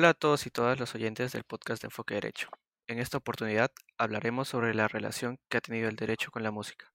Hola 0.00 0.08
a 0.08 0.14
todos 0.14 0.46
y 0.46 0.50
todas 0.50 0.80
los 0.80 0.94
oyentes 0.94 1.32
del 1.32 1.44
podcast 1.44 1.82
de 1.82 1.88
Enfoque 1.88 2.14
Derecho. 2.14 2.48
En 2.86 2.98
esta 2.98 3.18
oportunidad 3.18 3.70
hablaremos 3.98 4.48
sobre 4.48 4.72
la 4.72 4.88
relación 4.88 5.38
que 5.50 5.58
ha 5.58 5.60
tenido 5.60 5.90
el 5.90 5.96
derecho 5.96 6.30
con 6.30 6.42
la 6.42 6.50
música, 6.50 6.90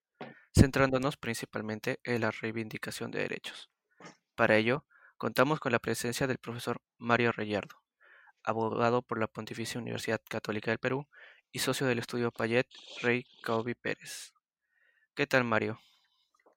centrándonos 0.58 1.16
principalmente 1.16 2.00
en 2.04 2.22
la 2.22 2.32
reivindicación 2.32 3.12
de 3.12 3.20
derechos. 3.20 3.70
Para 4.34 4.56
ello, 4.56 4.88
contamos 5.18 5.60
con 5.60 5.72
la 5.72 5.78
presencia 5.78 6.26
del 6.26 6.40
profesor 6.40 6.82
Mario 6.98 7.32
Reyardo, 7.32 7.76
abogado 8.42 9.04
por 9.04 9.20
la 9.20 9.28
Pontificia 9.28 9.80
Universidad 9.80 10.20
Católica 10.28 10.72
del 10.72 10.80
Perú 10.80 11.08
y 11.52 11.60
socio 11.60 11.86
del 11.86 12.00
estudio 12.00 12.32
Payet 12.32 12.66
Rey 13.04 13.24
Caubi 13.44 13.76
Pérez. 13.76 14.34
¿Qué 15.14 15.28
tal, 15.28 15.44
Mario? 15.44 15.80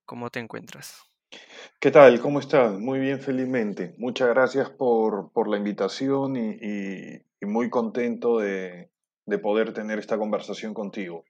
¿Cómo 0.06 0.30
te 0.30 0.38
encuentras? 0.38 1.07
¿Qué 1.80 1.92
tal? 1.92 2.20
¿Cómo 2.20 2.40
estás? 2.40 2.72
Muy 2.72 2.98
bien, 2.98 3.20
felizmente. 3.20 3.94
Muchas 3.98 4.28
gracias 4.28 4.68
por, 4.68 5.30
por 5.30 5.48
la 5.48 5.58
invitación 5.58 6.36
y, 6.36 7.22
muy 7.46 7.70
contento 7.70 8.40
de, 8.40 8.90
de 9.26 9.38
poder 9.38 9.72
tener 9.72 10.00
esta 10.00 10.18
conversación 10.18 10.74
contigo. 10.74 11.24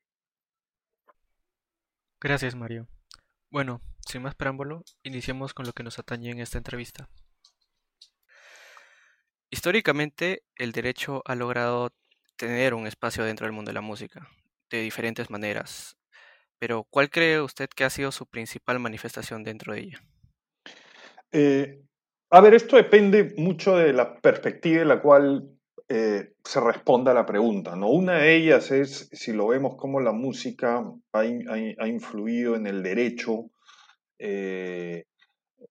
Gracias, 2.19 2.55
Mario. 2.55 2.89
Bueno, 3.51 3.83
sin 4.01 4.23
más 4.23 4.35
preámbulo, 4.35 4.85
iniciemos 5.03 5.53
con 5.53 5.67
lo 5.67 5.75
que 5.75 5.83
nos 5.83 5.99
atañe 5.99 6.31
en 6.31 6.41
esta 6.41 6.57
entrevista. 6.57 7.11
Históricamente, 9.51 10.45
el 10.57 10.73
derecho 10.73 11.23
ha 11.27 11.35
logrado 11.35 11.93
tener 12.37 12.73
un 12.73 12.87
espacio 12.87 13.23
dentro 13.25 13.45
del 13.45 13.53
mundo 13.53 13.69
de 13.69 13.75
la 13.75 13.83
música, 13.83 14.29
de 14.71 14.81
diferentes 14.81 15.29
maneras, 15.29 15.98
pero 16.59 16.87
¿cuál 16.91 17.11
cree 17.11 17.41
usted 17.41 17.69
que 17.69 17.85
ha 17.85 17.91
sido 17.91 18.13
su 18.13 18.27
principal 18.27 18.79
manifestación 18.79 19.45
dentro 19.45 19.75
de 19.75 19.81
ella? 19.81 20.01
Eh, 21.33 21.81
a 22.31 22.41
ver, 22.41 22.55
esto 22.55 22.77
depende 22.77 23.35
mucho 23.37 23.77
de 23.77 23.93
la 23.93 24.17
perspectiva 24.21 24.83
en 24.83 24.89
la 24.89 25.01
cual 25.01 25.51
eh, 25.89 26.35
se 26.45 26.61
responda 26.61 27.13
a 27.13 27.15
la 27.15 27.25
pregunta, 27.25 27.75
¿no? 27.75 27.89
Una 27.89 28.19
de 28.19 28.37
ellas 28.37 28.71
es 28.71 29.09
si 29.13 29.33
lo 29.33 29.49
vemos 29.49 29.77
como 29.77 30.01
la 30.01 30.13
música 30.13 30.85
ha, 31.13 31.21
ha 31.21 31.89
influido 31.89 32.57
en 32.57 32.67
el 32.67 32.83
derecho, 32.83 33.51
eh, 34.19 35.05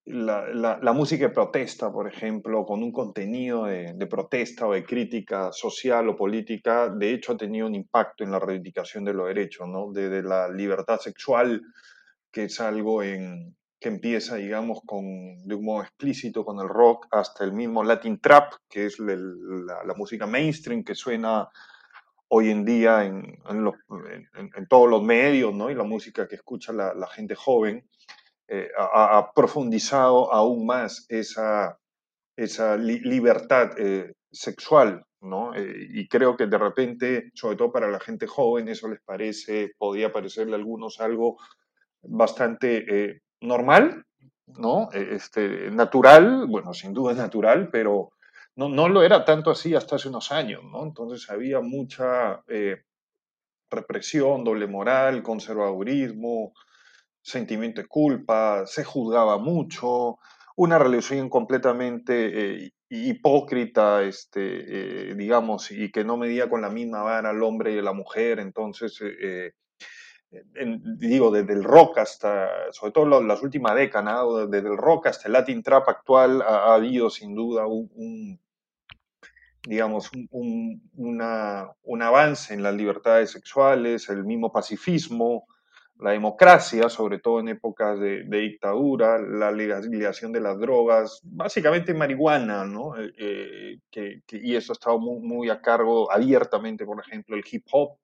la, 0.06 0.48
la- 0.82 0.94
música 0.94 1.28
de 1.28 1.34
protesta, 1.34 1.92
por 1.92 2.08
ejemplo, 2.08 2.66
con 2.66 2.84
un 2.84 2.92
contenido 2.92 3.66
de, 3.66 3.94
protesta 4.08 4.68
o 4.68 4.74
de 4.74 4.84
crítica 4.86 5.52
social 5.52 6.10
o 6.10 6.16
política, 6.16 6.90
de 6.90 7.14
hecho 7.14 7.34
ha 7.34 7.38
tenido 7.38 7.68
un 7.68 7.76
impacto 7.76 8.24
en 8.24 8.32
la 8.32 8.40
reivindicación 8.40 9.04
de 9.06 9.14
los 9.14 9.28
derechos, 9.28 9.68
¿no? 9.68 9.92
Desde 9.92 10.24
la 10.24 10.50
libertad 10.50 11.00
sexual, 11.00 11.62
que 12.32 12.46
es 12.46 12.60
algo 12.62 13.04
en- 13.04 13.56
que 13.80 13.90
empieza, 13.90 14.38
digamos, 14.38 14.80
con, 14.86 15.06
de 15.46 15.54
un 15.56 15.64
modo 15.66 15.84
explícito 15.84 16.44
con 16.44 16.60
el 16.60 16.68
rock, 16.68 17.08
hasta 17.12 17.44
el 17.44 17.54
mismo 17.54 17.84
Latin 17.84 18.20
Trap, 18.20 18.54
que 18.70 18.88
es 18.88 18.98
la, 19.00 19.94
música 19.96 20.26
mainstream 20.26 20.84
que 20.84 20.96
suena 20.96 21.48
hoy 22.30 22.50
en 22.50 22.66
día 22.66 23.06
en, 23.06 23.40
en 24.56 24.68
todos 24.68 24.90
los 24.90 25.04
medios, 25.04 25.54
¿no? 25.54 25.70
Y 25.70 25.76
la 25.76 25.84
música 25.84 26.28
que 26.28 26.36
escucha 26.36 26.74
la 26.74 27.08
gente 27.08 27.36
joven 27.36 27.88
eh, 28.48 28.70
ha, 28.78 29.32
profundizado 29.36 30.34
aún 30.34 30.66
más 30.66 31.06
esa, 31.10 31.78
esa 32.38 32.78
li- 32.78 33.02
libertad 33.02 33.72
eh, 33.80 34.14
sexual, 34.32 35.04
¿no? 35.22 35.56
Eh, 35.56 35.88
y 35.94 36.08
creo 36.08 36.38
que 36.38 36.48
de 36.48 36.58
repente, 36.58 37.32
sobre 37.36 37.58
todo 37.58 37.72
para 37.72 37.90
la 37.90 38.00
gente 38.00 38.28
joven, 38.28 38.70
eso 38.70 38.88
les 38.90 39.02
parece, 39.02 39.72
podría 39.78 40.12
parecerle 40.14 40.54
a 40.54 40.58
algunos 40.58 41.00
algo 41.00 41.38
bastante 42.04 42.86
eh, 43.12 43.22
normal, 43.42 44.06
¿no? 44.48 44.90
Este, 44.94 45.72
natural, 45.72 46.48
bueno, 46.48 46.74
sin 46.74 46.94
duda 46.94 47.14
natural, 47.14 47.70
pero 47.72 48.12
no, 48.56 48.70
no 48.70 48.90
lo 48.90 49.04
era 49.04 49.26
tanto 49.26 49.52
así 49.52 49.76
hasta 49.76 49.96
hace 49.98 50.10
unos 50.10 50.32
años, 50.32 50.64
¿no? 50.64 50.84
Entonces 50.84 51.30
había 51.30 51.62
mucha 51.62 52.44
represión, 53.70 54.44
doble 54.44 54.68
moral, 54.68 55.24
conservadurismo, 55.24 56.54
sentimiento 57.28 57.82
de 57.82 57.88
culpa, 57.88 58.66
se 58.66 58.84
juzgaba 58.84 59.38
mucho, 59.38 60.18
una 60.56 60.80
relación 60.80 61.30
completamente 61.30 62.66
eh, 62.66 62.72
hipócrita, 62.90 64.02
este, 64.04 65.12
eh, 65.12 65.16
digamos, 65.16 65.72
y 65.72 65.92
que 65.92 66.04
no 66.04 66.18
medía 66.18 66.50
con 66.50 66.62
la 66.62 66.70
misma 66.70 67.04
vara 67.04 67.30
al 67.30 67.44
hombre 67.44 67.74
y 67.76 67.80
a 67.80 67.82
la 67.84 67.94
mujer, 67.94 68.40
entonces, 68.40 68.98
eh, 69.02 69.52
digo, 70.98 71.32
desde 71.32 71.54
el 71.54 71.64
rock 71.64 72.00
hasta, 72.00 72.50
sobre 72.72 72.92
todo 72.92 73.22
las 73.22 73.42
últimas 73.42 73.76
décadas, 73.76 74.50
desde 74.50 74.68
el 74.70 74.78
rock 74.78 75.08
hasta 75.08 75.28
el 75.28 75.34
Latin 75.34 75.64
Trap 75.64 75.88
actual, 75.90 76.42
ha, 76.42 76.72
ha 76.72 76.76
habido 76.76 77.10
sin 77.10 77.36
duda 77.36 77.66
un, 77.68 78.40
digamos, 79.64 80.12
un, 80.14 80.28
un- 80.32 80.82
una- 80.96 81.70
un 81.84 82.02
avance 82.02 82.54
en 82.54 82.64
las 82.64 82.74
libertades 82.76 83.32
sexuales, 83.32 84.10
el 84.10 84.24
mismo 84.24 84.52
pacifismo, 84.52 85.46
la 86.00 86.12
democracia, 86.12 86.90
sobre 86.90 87.20
todo 87.20 87.40
en 87.40 87.50
épocas 87.50 88.00
de, 88.00 88.24
de 88.24 88.38
dictadura, 88.40 89.20
la 89.20 89.52
legalización 89.52 90.32
de 90.32 90.42
las 90.42 90.60
drogas, 90.60 91.20
básicamente 91.24 91.94
marihuana, 91.94 92.66
¿no? 92.66 92.98
Eh, 92.98 93.12
eh, 93.18 93.80
que- 93.92 94.22
que- 94.28 94.38
y 94.44 94.56
eso 94.56 94.74
ha 94.74 94.76
estado 94.76 95.00
muy, 95.00 95.20
muy 95.22 95.50
a 95.50 95.62
cargo 95.62 96.12
abiertamente, 96.12 96.86
por 96.86 97.00
ejemplo, 97.02 97.36
el 97.36 97.44
hip 97.52 97.66
hop. 97.72 97.98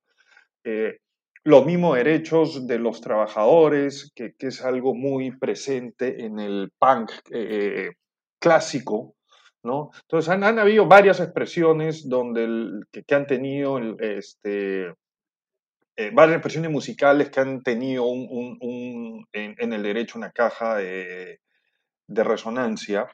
Eh, 0.64 0.98
los 1.44 1.66
mismos 1.66 1.96
derechos 1.98 2.68
de 2.68 2.80
los 2.80 3.02
trabajadores, 3.02 4.12
que, 4.16 4.34
que 4.36 4.48
es 4.48 4.64
algo 4.64 4.96
muy 4.96 5.32
presente 5.38 6.24
en 6.26 6.40
el 6.40 6.72
punk 6.80 7.12
eh, 7.32 7.92
clásico, 8.40 9.16
¿no? 9.64 9.92
Entonces 10.04 10.30
han, 10.30 10.44
han 10.44 10.60
habido 10.60 10.86
varias 10.88 11.20
expresiones 11.20 12.08
donde 12.08 12.46
el- 12.46 12.84
que, 12.92 13.04
que 13.04 13.16
han 13.16 13.28
tenido 13.28 13.78
el, 13.78 13.96
este, 14.00 14.94
eh, 15.96 16.12
varias 16.14 16.38
expresiones 16.38 16.72
musicales 16.72 17.30
que 17.30 17.40
han 17.40 17.62
tenido 17.64 18.06
un, 18.06 18.28
un- 18.30 18.58
un- 18.62 19.28
en, 19.34 19.56
en 19.60 19.74
el 19.74 19.84
derecho 19.84 20.18
una 20.18 20.32
caja 20.32 20.76
de, 20.78 21.40
de 22.08 22.24
resonancia. 22.24 23.08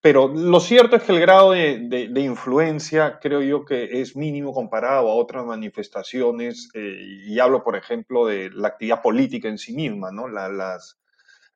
Pero 0.00 0.28
lo 0.28 0.58
cierto 0.60 0.96
es 0.96 1.04
que 1.04 1.12
el 1.12 1.20
grado 1.20 1.52
de, 1.52 1.78
de- 1.88 2.08
de 2.08 2.20
influencia 2.22 3.18
creo 3.20 3.40
yo 3.40 3.64
que 3.64 4.00
es 4.00 4.16
mínimo 4.16 4.52
comparado 4.52 5.08
a 5.10 5.14
otras 5.14 5.44
manifestaciones, 5.46 6.68
eh, 6.74 6.96
y 7.28 7.38
hablo, 7.38 7.62
por 7.62 7.76
ejemplo, 7.76 8.26
de 8.26 8.50
la 8.50 8.68
actividad 8.68 9.00
política 9.02 9.48
en 9.48 9.58
sí 9.58 9.74
misma, 9.74 10.10
¿no? 10.10 10.26
La, 10.28 10.48
las, 10.48 10.98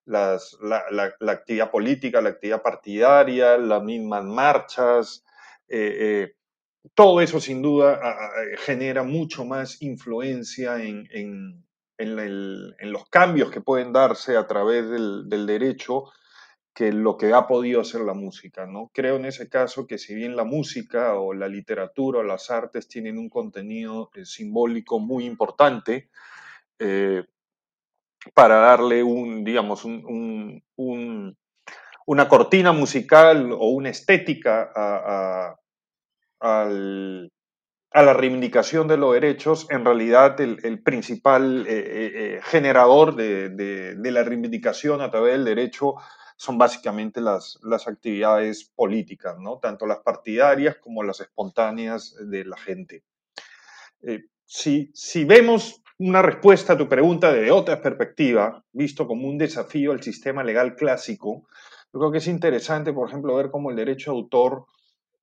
las- 0.04 0.56
la, 0.62 0.84
la- 0.90 1.14
la 1.20 1.32
actividad 1.32 1.70
política, 1.70 2.20
la 2.20 2.30
actividad 2.30 2.62
partidaria, 2.62 3.58
las 3.58 3.82
mismas 3.82 4.24
marchas, 4.24 5.24
eh, 5.68 5.96
eh, 6.00 6.34
todo 6.94 7.20
eso 7.20 7.40
sin 7.40 7.62
duda 7.62 7.94
a- 8.02 8.30
genera 8.58 9.02
mucho 9.02 9.44
más 9.44 9.80
influencia 9.82 10.82
en, 10.82 11.08
en- 11.10 11.64
en 12.78 12.92
los 12.92 13.08
cambios 13.08 13.50
que 13.50 13.60
pueden 13.62 13.92
darse 13.92 14.36
a 14.36 14.46
través 14.46 14.88
del, 14.90 15.28
derecho 15.46 16.04
que 16.74 16.92
lo 16.92 17.16
que 17.16 17.32
ha 17.34 17.46
podido 17.46 17.80
hacer 17.82 18.02
la 18.02 18.14
música, 18.14 18.66
¿no? 18.66 18.90
Creo 18.94 19.16
en 19.16 19.26
ese 19.26 19.48
caso 19.48 19.86
que 19.86 19.98
si 19.98 20.14
bien 20.14 20.36
la 20.36 20.44
música 20.44 21.14
o 21.18 21.34
la 21.34 21.48
literatura 21.48 22.20
o 22.20 22.22
las 22.22 22.50
artes 22.50 22.88
tienen 22.88 23.18
un 23.18 23.30
contenido 23.30 24.10
eh, 24.14 24.26
simbólico 24.26 25.00
muy 25.00 25.26
importante, 25.26 26.10
eh, 26.78 27.24
para 28.34 28.56
darle 28.56 29.02
un, 29.02 29.44
digamos, 29.44 29.84
un- 29.84 31.36
una 32.06 32.28
cortina 32.28 32.72
musical 32.72 33.52
o 33.52 33.68
una 33.70 33.90
estética 33.90 34.70
a, 34.74 35.50
a- 35.50 35.56
a 36.40 38.02
la 38.02 38.12
reivindicación 38.12 38.88
de 38.88 38.96
los 38.96 39.14
derechos, 39.14 39.66
en 39.70 39.84
realidad 39.84 40.38
el, 40.40 40.82
principal 40.82 41.66
eh, 41.66 41.78
eh, 41.78 42.12
eh, 42.14 42.40
generador 42.42 43.16
de, 43.16 43.96
la 43.98 44.22
reivindicación 44.22 45.00
a 45.00 45.10
través 45.10 45.32
del 45.32 45.44
derecho 45.44 45.94
son 46.36 46.58
básicamente 46.58 47.22
las, 47.22 47.58
actividades 47.86 48.70
políticas, 48.74 49.38
¿no? 49.38 49.58
Tanto 49.58 49.86
las 49.86 50.00
partidarias 50.00 50.76
como 50.76 51.02
las 51.02 51.20
espontáneas 51.20 52.14
de 52.20 52.44
la 52.44 52.58
gente. 52.58 53.02
Si, 54.44 54.90
si 54.92 55.24
vemos 55.24 55.82
una 55.98 56.20
respuesta 56.20 56.74
a 56.74 56.76
tu 56.76 56.88
pregunta 56.88 57.32
desde 57.32 57.50
otra 57.50 57.80
perspectiva, 57.80 58.62
visto 58.72 59.06
como 59.06 59.26
un 59.26 59.38
desafío 59.38 59.92
al 59.92 60.02
sistema 60.02 60.44
legal 60.44 60.76
clásico, 60.76 61.48
yo 61.92 62.00
creo 62.00 62.12
que 62.12 62.18
es 62.18 62.26
interesante, 62.26 62.92
por 62.92 63.08
ejemplo, 63.08 63.34
ver 63.36 63.50
cómo 63.50 63.70
el 63.70 63.76
derecho 63.76 64.10
de 64.10 64.18
autor 64.18 64.66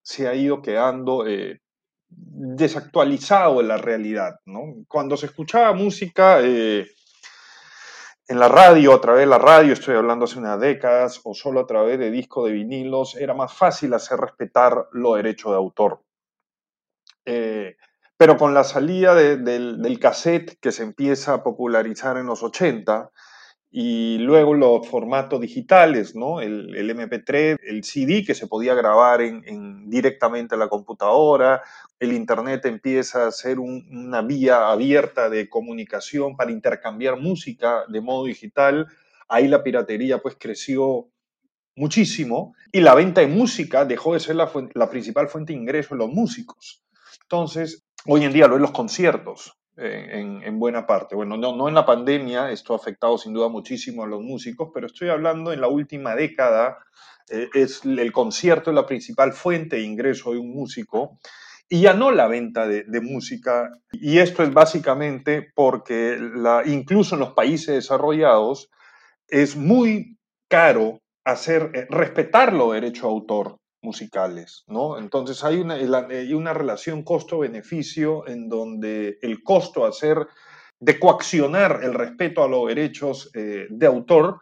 se 0.03 0.27
ha 0.27 0.35
ido 0.35 0.61
quedando 0.61 1.25
eh, 1.25 1.61
desactualizado 2.09 3.61
en 3.61 3.67
la 3.69 3.77
realidad. 3.77 4.35
¿no? 4.45 4.83
Cuando 4.88 5.17
se 5.17 5.25
escuchaba 5.27 5.73
música 5.73 6.39
eh, 6.41 6.85
en 8.27 8.39
la 8.39 8.47
radio, 8.47 8.94
a 8.94 9.01
través 9.01 9.21
de 9.21 9.27
la 9.27 9.38
radio, 9.38 9.73
estoy 9.73 9.95
hablando 9.95 10.25
hace 10.25 10.39
unas 10.39 10.59
décadas, 10.59 11.19
o 11.23 11.33
solo 11.33 11.61
a 11.61 11.67
través 11.67 12.00
de 12.00 12.11
discos 12.11 12.45
de 12.45 12.53
vinilos, 12.53 13.15
era 13.15 13.33
más 13.33 13.53
fácil 13.53 13.94
hacer 13.94 14.19
respetar 14.19 14.88
los 14.91 15.15
derechos 15.15 15.51
de 15.51 15.57
autor. 15.57 16.01
Eh, 17.25 17.75
pero 18.17 18.38
con 18.38 18.53
la 18.53 18.63
salida 18.63 19.15
de- 19.15 19.38
del, 19.38 19.81
del 19.81 20.00
cassette 20.00 20.57
que 20.59 20.71
se 20.71 20.83
empieza 20.83 21.33
a 21.33 21.44
popularizar 21.44 22.17
en 22.17 22.27
los 22.27 22.44
80 22.44 23.09
y 23.75 24.20
luego 24.20 24.54
los 24.54 24.88
formatos 24.88 25.42
digitales, 25.42 26.16
¿no? 26.16 26.42
El, 26.42 26.75
el 26.75 26.96
MP3, 26.96 27.58
el 27.64 27.84
CD 27.84 28.24
que 28.24 28.36
se 28.36 28.46
podía 28.46 28.75
grabar 28.75 29.22
en, 29.22 29.90
directamente 29.90 30.54
a 30.54 30.60
la 30.60 30.70
computadora, 30.70 31.64
el 32.00 32.14
Internet 32.14 32.64
empieza 32.66 33.25
a 33.25 33.31
ser 33.31 33.60
una 33.60 34.22
vía 34.22 34.70
abierta 34.70 35.28
de 35.28 35.50
comunicación 35.50 36.38
para 36.38 36.52
intercambiar 36.52 37.20
música 37.20 37.84
de 37.88 38.00
modo 38.00 38.25
digital, 38.25 38.86
ahí 39.28 39.48
la 39.48 39.64
piratería 39.64 40.20
pues 40.20 40.38
creció 40.40 41.10
muchísimo 41.75 42.54
y 42.72 42.80
la 42.80 42.94
venta 42.94 43.22
de 43.22 43.28
música 43.28 43.86
dejó 43.86 44.14
de 44.14 44.20
ser 44.20 44.36
la, 44.36 44.52
la 44.75 44.88
principal 44.92 45.30
fuente 45.30 45.52
de 45.52 45.58
ingreso 45.58 45.96
de 45.96 46.06
los 46.06 46.10
músicos. 46.10 46.84
Entonces, 47.24 47.84
hoy 48.06 48.24
en 48.24 48.34
día 48.34 48.48
lo 48.48 48.54
es 48.54 48.62
los 48.62 48.72
conciertos, 48.72 49.58
en, 49.78 50.60
buena 50.60 50.86
parte. 50.86 51.16
Bueno, 51.16 51.38
no, 51.38 51.56
no 51.56 51.68
en 51.68 51.75
la 51.75 51.86
pandemia, 51.86 52.52
esto 52.52 52.74
ha 52.74 52.78
afectado 52.78 53.18
sin 53.18 53.34
duda 53.34 53.48
muchísimo 53.48 54.04
a 54.04 54.08
los 54.08 54.22
músicos, 54.22 54.70
pero 54.74 54.88
estoy 54.88 55.10
hablando 55.10 55.52
en 55.52 55.62
la 55.62 55.68
última 55.68 56.16
década, 56.16 56.78
eh, 57.30 57.50
es 57.54 57.84
el 57.86 58.12
concierto 58.12 58.72
la 58.72 58.86
principal 58.86 59.34
fuente 59.34 59.78
de 59.78 59.84
ingreso 59.84 60.31
de 60.31 60.40
un 60.40 60.54
músico 60.54 61.18
y 61.70 61.81
ya 61.81 61.94
no 61.94 62.12
la 62.12 62.28
venta 62.28 62.68
de, 62.68 63.02
música. 63.02 63.72
Y 63.92 64.20
esto 64.20 64.44
es 64.44 64.54
básicamente 64.54 65.52
porque 65.56 66.20
incluso 66.66 67.16
en 67.16 67.22
los 67.22 67.34
países 67.34 67.74
desarrollados 67.74 68.70
es 69.28 69.56
muy 69.56 70.18
caro 70.48 71.00
hacer, 71.24 71.72
eh, 71.74 71.88
respetar 71.90 72.54
los 72.54 72.74
derechos 72.74 73.04
de 73.04 73.08
autor 73.08 73.58
musicales, 73.83 74.63
¿no? 74.68 74.97
Entonces 74.97 75.44
hay 75.44 75.59
una, 75.59 76.53
relación 76.53 77.03
costo-beneficio 77.03 78.27
en 78.27 78.50
donde 78.50 79.19
el 79.21 79.44
costo 79.44 79.85
hacer 79.85 80.27
de 80.80 81.00
coaccionar 81.00 81.81
el 81.83 81.94
respeto 81.94 82.44
a 82.44 82.47
los 82.47 82.68
derechos 82.68 83.30
eh, 83.33 83.68
de 83.69 83.85
autor 83.85 84.39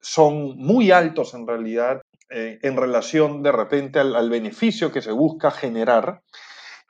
son 0.00 0.56
muy 0.58 0.90
altos 0.90 1.32
en 1.34 1.46
realidad 1.46 2.02
eh, 2.34 2.58
en 2.62 2.78
relación 2.78 3.42
de 3.42 3.52
repente 3.52 3.98
al, 3.98 4.30
beneficio 4.30 4.90
que 4.90 5.02
se 5.02 5.12
busca 5.12 5.50
generar. 5.50 6.22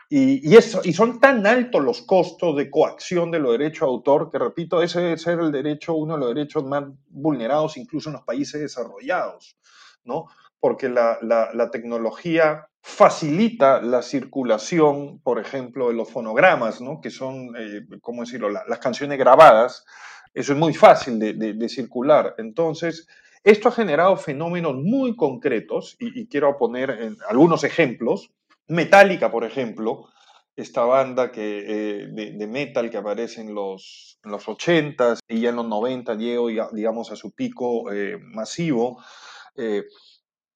Y, 0.09 0.55
y 0.57 0.93
son 0.93 1.21
tan 1.21 1.47
altos 1.47 1.83
los 1.83 2.03
costos 2.03 2.55
de 2.57 2.71
coacción 2.71 3.31
de 3.33 3.41
los 3.41 3.53
derechos 3.53 3.89
de 3.89 3.93
autor 3.93 4.31
que, 4.31 4.39
repito, 4.39 4.83
ese 4.83 5.01
debe 5.01 5.19
ser 5.19 5.41
el 5.41 5.51
derecho, 5.51 5.95
uno 5.95 6.15
de 6.15 6.21
los 6.21 6.35
derechos 6.35 6.65
más 6.65 6.85
vulnerados 7.09 7.77
incluso 7.77 8.11
en 8.11 8.15
los 8.15 8.25
países 8.25 8.61
desarrollados, 8.61 9.57
¿no? 10.05 10.27
Porque 10.63 10.89
la, 10.89 11.71
tecnología 11.73 12.69
facilita 12.83 13.83
la 13.83 14.01
circulación, 14.01 15.19
por 15.19 15.41
ejemplo, 15.41 15.89
de 15.89 15.95
los 15.95 16.09
fonogramas, 16.09 16.81
¿no? 16.81 17.01
que 17.01 17.11
son, 17.11 17.53
eh, 17.59 17.81
¿cómo 18.01 18.23
decirlo?, 18.23 18.49
las 18.49 18.79
canciones 18.79 19.19
grabadas. 19.19 19.85
Eso 20.33 20.53
es 20.53 20.59
muy 20.61 20.73
fácil 20.73 21.19
de, 21.19 21.69
circular. 21.69 22.37
Entonces, 22.39 23.09
esto 23.43 23.71
ha 23.71 23.73
generado 23.73 24.17
fenómenos 24.17 24.77
muy 24.77 25.17
concretos 25.17 25.97
y, 25.99 26.29
quiero 26.29 26.57
poner 26.57 27.17
algunos 27.29 27.65
ejemplos. 27.65 28.31
Metallica, 28.69 29.33
por 29.33 29.45
ejemplo, 29.45 30.11
esta 30.55 30.85
banda 30.85 31.33
que, 31.33 31.65
eh, 31.67 32.07
de, 32.07 32.47
metal 32.47 32.89
que 32.89 32.99
aparece 32.99 33.41
en 33.41 33.53
los, 33.53 34.21
en 34.25 34.31
los 34.31 34.47
80s 34.47 35.19
y 35.27 35.41
ya 35.41 35.49
en 35.49 35.57
los 35.57 35.67
90 35.67 36.15
llegó, 36.15 36.47
digamos, 36.71 37.11
a 37.11 37.17
su 37.17 37.33
pico 37.33 37.93
eh, 37.93 38.17
masivo 38.17 39.03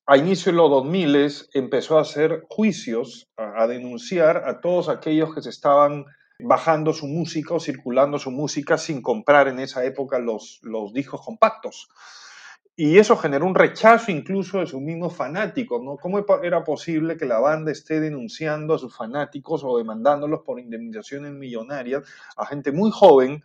a 0.06 0.16
inicio 0.16 0.52
de 0.52 0.58
los 0.58 0.70
2000 0.70 1.48
empezó 1.54 1.98
a 1.98 2.02
hacer 2.02 2.44
juicios, 2.48 3.28
a, 3.36 3.66
denunciar 3.66 4.44
a 4.46 4.60
todos 4.60 4.88
aquellos 4.88 5.34
que 5.34 5.42
se 5.42 5.50
estaban 5.50 6.06
bajando 6.38 6.92
su 6.92 7.08
música 7.08 7.54
o 7.54 7.60
circulando 7.60 8.18
su 8.18 8.30
música 8.30 8.78
sin 8.78 9.02
comprar 9.02 9.48
en 9.48 9.58
esa 9.58 9.84
época 9.84 10.18
los, 10.20 10.60
los 10.62 10.92
discos 10.92 11.22
compactos. 11.24 11.88
Y 12.76 12.98
eso 12.98 13.16
generó 13.16 13.46
un 13.46 13.54
rechazo 13.54 14.12
incluso 14.12 14.60
de 14.60 14.66
sus 14.66 14.80
mismos 14.80 15.16
fanáticos, 15.16 15.82
¿no? 15.82 15.96
¿Cómo 15.96 16.24
era 16.42 16.62
posible 16.62 17.16
que 17.16 17.24
la 17.24 17.40
banda 17.40 17.72
esté 17.72 18.00
denunciando 18.00 18.74
a 18.74 18.78
sus 18.78 18.94
fanáticos 18.94 19.64
o 19.64 19.78
demandándolos 19.78 20.42
por 20.44 20.60
indemnizaciones 20.60 21.32
millonarias 21.32 22.04
a 22.36 22.44
gente 22.44 22.70
muy 22.72 22.90
joven 22.92 23.42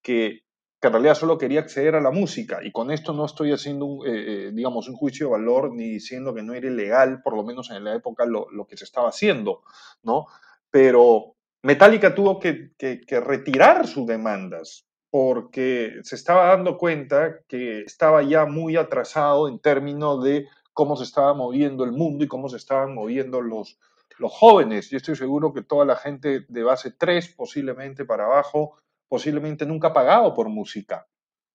que 0.00 0.44
que 0.80 0.86
en 0.86 0.92
realidad 0.92 1.14
solo 1.14 1.38
quería 1.38 1.60
acceder 1.60 1.96
a 1.96 2.00
la 2.00 2.10
música. 2.10 2.60
Y 2.62 2.70
con 2.70 2.90
esto 2.90 3.12
no 3.12 3.24
estoy 3.24 3.52
haciendo, 3.52 3.84
un, 3.84 4.06
eh, 4.06 4.10
eh, 4.46 4.50
digamos, 4.52 4.88
un 4.88 4.94
juicio 4.94 5.26
de 5.26 5.32
valor 5.32 5.74
ni 5.74 5.88
diciendo 5.88 6.34
que 6.34 6.42
no 6.42 6.54
era 6.54 6.68
ilegal, 6.68 7.20
por 7.22 7.34
lo 7.36 7.42
menos 7.42 7.70
en 7.70 7.84
la 7.84 7.94
época, 7.94 8.24
lo, 8.26 8.46
que 8.66 8.76
se 8.76 8.84
estaba 8.84 9.08
haciendo, 9.08 9.62
¿no? 10.02 10.26
Pero 10.70 11.34
Metallica 11.62 12.14
tuvo 12.14 12.38
que, 12.38 12.70
retirar 13.08 13.88
sus 13.88 14.06
demandas 14.06 14.86
porque 15.10 15.94
se 16.02 16.14
estaba 16.14 16.48
dando 16.48 16.76
cuenta 16.76 17.40
que 17.48 17.80
estaba 17.80 18.22
ya 18.22 18.44
muy 18.44 18.76
atrasado 18.76 19.48
en 19.48 19.58
términos 19.58 20.22
de 20.22 20.46
cómo 20.72 20.96
se 20.96 21.04
estaba 21.04 21.34
moviendo 21.34 21.82
el 21.82 21.92
mundo 21.92 22.24
y 22.24 22.28
cómo 22.28 22.48
se 22.48 22.58
estaban 22.58 22.94
moviendo 22.94 23.40
los, 23.40 23.80
los 24.18 24.32
jóvenes. 24.32 24.90
Yo 24.90 24.98
estoy 24.98 25.16
seguro 25.16 25.52
que 25.52 25.62
toda 25.62 25.84
la 25.86 25.96
gente 25.96 26.44
de 26.46 26.62
base 26.62 26.92
3, 26.92 27.34
posiblemente 27.36 28.04
para 28.04 28.26
abajo, 28.26 28.76
posiblemente 29.08 29.66
nunca 29.66 29.88
ha 29.88 29.92
pagado 29.92 30.34
por 30.34 30.48
música. 30.48 31.06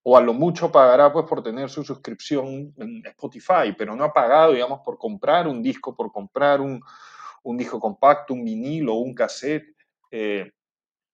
O 0.04 0.18
a 0.18 0.22
lo 0.22 0.34
mucho 0.34 0.72
pagará 0.72 1.14
pues 1.14 1.26
por 1.26 1.42
tener 1.42 1.70
su 1.70 1.84
suscripción 1.84 2.74
en 2.78 3.06
Spotify, 3.06 3.74
pero 3.78 3.96
no 3.96 4.04
ha 4.04 4.12
pagado, 4.12 4.52
digamos, 4.52 4.82
por 4.84 4.98
comprar 4.98 5.48
un 5.48 5.64
disco, 5.64 5.96
por 5.96 6.12
comprar 6.12 6.60
un, 6.60 6.82
disco 7.58 7.80
compacto, 7.80 8.34
un 8.34 8.44
vinilo, 8.44 8.96
un 8.96 9.14
cassette. 9.14 9.76
Eh, 10.12 10.52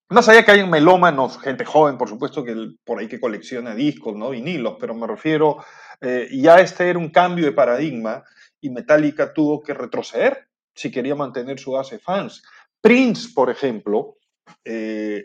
más 0.10 0.28
allá 0.28 0.44
que 0.44 0.52
hay 0.52 0.68
melómanos, 0.68 1.40
gente 1.40 1.66
joven, 1.66 1.98
por 1.98 2.10
supuesto, 2.10 2.44
que 2.44 2.56
por 2.84 2.98
ahí 2.98 3.08
que 3.08 3.20
colecciona 3.20 3.76
discos, 3.76 4.16
¿no? 4.16 4.32
Vinilos, 4.32 4.78
pero 4.80 4.96
me 4.96 5.06
refiero, 5.06 5.64
eh, 6.02 6.28
ya 6.32 6.60
este 6.60 6.90
era 6.90 6.98
un 6.98 7.10
cambio 7.10 7.46
de 7.46 7.52
paradigma 7.52 8.24
y 8.60 8.72
Metallica 8.72 9.34
tuvo 9.34 9.62
que 9.62 9.76
retroceder 9.76 10.48
si 10.74 10.90
quería 10.90 11.14
mantener 11.14 11.60
su 11.60 11.74
base 11.74 12.00
fans. 12.00 12.42
Prince, 12.82 13.30
por 13.36 13.52
ejemplo, 13.52 14.18
eh, 14.64 15.24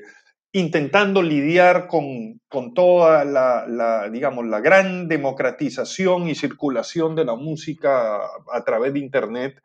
intentando 0.55 1.21
lidiar 1.21 1.89
con, 1.89 2.41
toda 2.75 3.25
la, 3.25 4.09
digamos, 4.09 4.47
la 4.47 4.61
gran 4.61 5.09
democratización 5.09 6.29
y 6.29 6.37
circulación 6.37 7.17
de 7.17 7.25
la 7.25 7.35
música 7.35 8.21
a 8.53 8.65
través 8.65 8.93
de 8.93 9.01
Internet, 9.01 9.61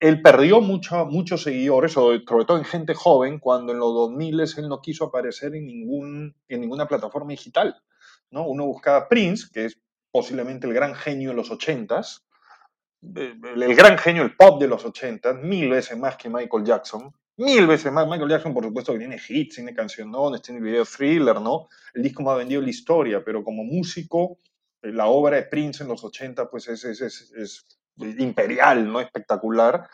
él 0.00 0.22
perdió 0.22 0.62
muchos 0.62 1.42
seguidores, 1.42 1.92
sobre 1.92 2.20
todo 2.20 2.56
en 2.56 2.64
gente 2.64 2.94
joven, 2.94 3.38
cuando 3.38 3.72
en 3.72 3.78
los 3.78 3.92
2000 3.92 4.40
él 4.40 4.68
no 4.70 4.80
quiso 4.80 5.04
aparecer 5.04 5.54
en, 5.54 5.66
ningún, 5.66 6.34
en 6.48 6.60
ninguna 6.62 6.88
plataforma 6.88 7.30
digital. 7.30 7.76
¿no? 8.30 8.46
Uno 8.46 8.64
buscaba 8.64 9.06
Prince, 9.10 9.48
que 9.52 9.66
es 9.66 9.78
posiblemente 10.10 10.66
el 10.66 10.72
gran 10.72 10.94
genio 10.94 11.30
de 11.30 11.36
los 11.36 11.50
80s, 11.50 12.22
el 13.02 13.74
gran 13.74 13.98
genio, 13.98 14.22
el 14.22 14.34
pop 14.36 14.58
de 14.58 14.68
los 14.68 14.86
80, 14.86 15.34
mil 15.34 15.68
veces 15.68 15.98
más 15.98 16.16
que 16.16 16.30
Michael 16.30 16.64
Jackson, 16.64 17.14
mil 17.36 17.66
veces 17.66 17.92
más. 17.92 18.06
Michael 18.06 18.30
Jackson, 18.30 18.54
por 18.54 18.64
supuesto, 18.64 18.92
que 18.92 18.98
tiene 18.98 19.20
hits, 19.28 19.56
tiene 19.56 19.74
canciones, 19.74 20.42
tiene 20.42 20.60
video 20.60 20.84
thriller, 20.84 21.40
¿no? 21.40 21.68
El 21.92 22.02
disco 22.02 22.22
más 22.22 22.36
vendido 22.36 22.60
en 22.60 22.66
la 22.66 22.70
historia, 22.70 23.24
pero 23.24 23.42
como 23.42 23.64
músico, 23.64 24.38
eh, 24.82 24.92
la 24.92 25.06
obra 25.06 25.36
de 25.36 25.44
Prince 25.44 25.82
en 25.82 25.88
los 25.88 26.04
80, 26.04 26.50
pues 26.50 26.68
es, 26.68 26.84
es, 26.84 27.00
es, 27.00 27.66
imperial, 27.96 28.92
¿no? 28.92 29.00
Espectacular. 29.00 29.88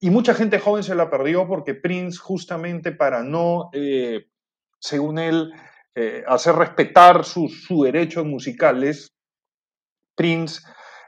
Y 0.00 0.10
mucha 0.10 0.34
gente 0.34 0.58
joven 0.58 0.82
se 0.82 0.94
la 0.94 1.08
perdió 1.08 1.46
porque 1.46 1.74
Prince, 1.74 2.18
justamente 2.18 2.90
para 2.92 3.22
no, 3.22 3.70
eh, 3.72 4.26
según 4.80 5.18
él, 5.18 5.52
eh, 5.94 6.24
hacer 6.26 6.56
respetar 6.56 7.24
sus, 7.24 7.64
sus 7.64 7.84
derechos 7.84 8.24
musicales, 8.24 9.12
Prince 10.16 10.62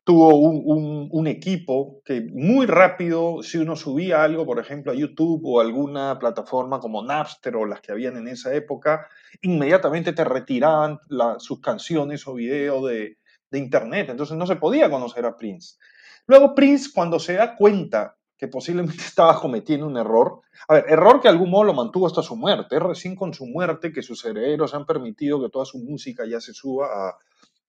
tuvo 0.07 0.37
un, 0.37 1.27
equipo 1.27 2.01
que 2.05 2.21
muy 2.21 2.67
rápido, 2.67 3.43
si 3.43 3.59
uno 3.59 3.75
subía 3.75 4.23
algo, 4.23 4.47
por 4.47 4.61
ejemplo, 4.61 4.93
a 4.93 4.95
YouTube 4.95 5.43
o 5.45 5.59
alguna 5.59 6.17
plataforma 6.21 6.79
como 6.79 7.03
Napster 7.03 7.57
o 7.57 7.67
las 7.67 7.81
que 7.81 7.91
habían 7.91 8.17
en 8.17 8.29
esa 8.29 8.55
época, 8.55 9.09
inmediatamente 9.43 10.13
te 10.13 10.23
retiraban 10.23 11.01
sus 11.39 11.61
canciones 11.61 12.25
o 12.29 12.35
videos 12.35 12.89
de, 12.89 13.19
Internet. 13.51 14.11
Entonces 14.11 14.37
no 14.37 14.47
se 14.47 14.57
podía 14.57 14.91
conocer 14.91 15.25
a 15.25 15.35
Prince. 15.35 15.77
Luego 16.27 16.55
Prince, 16.55 16.91
cuando 16.95 17.19
se 17.19 17.33
da 17.33 17.57
cuenta 17.57 18.17
que 18.37 18.49
posiblemente 18.49 19.03
estaba 19.03 19.41
cometiendo 19.41 19.87
un 19.87 19.97
error, 19.97 20.43
a 20.69 20.75
ver, 20.75 20.85
error 20.89 21.21
que 21.21 21.29
de 21.29 21.33
algún 21.33 21.51
modo 21.51 21.65
lo 21.65 21.75
mantuvo 21.75 22.07
hasta 22.07 22.23
su 22.23 22.37
muerte, 22.37 22.77
es 22.77 22.83
recién 22.83 23.17
con 23.17 23.33
su 23.35 23.47
muerte 23.47 23.93
que 23.93 24.03
sus 24.03 24.25
herederos 24.25 24.75
han 24.75 24.85
permitido 24.85 25.41
que 25.41 25.49
toda 25.49 25.65
su 25.65 25.79
música 25.79 26.25
ya 26.27 26.41
se 26.41 26.53
suba 26.53 26.87
a 26.87 27.19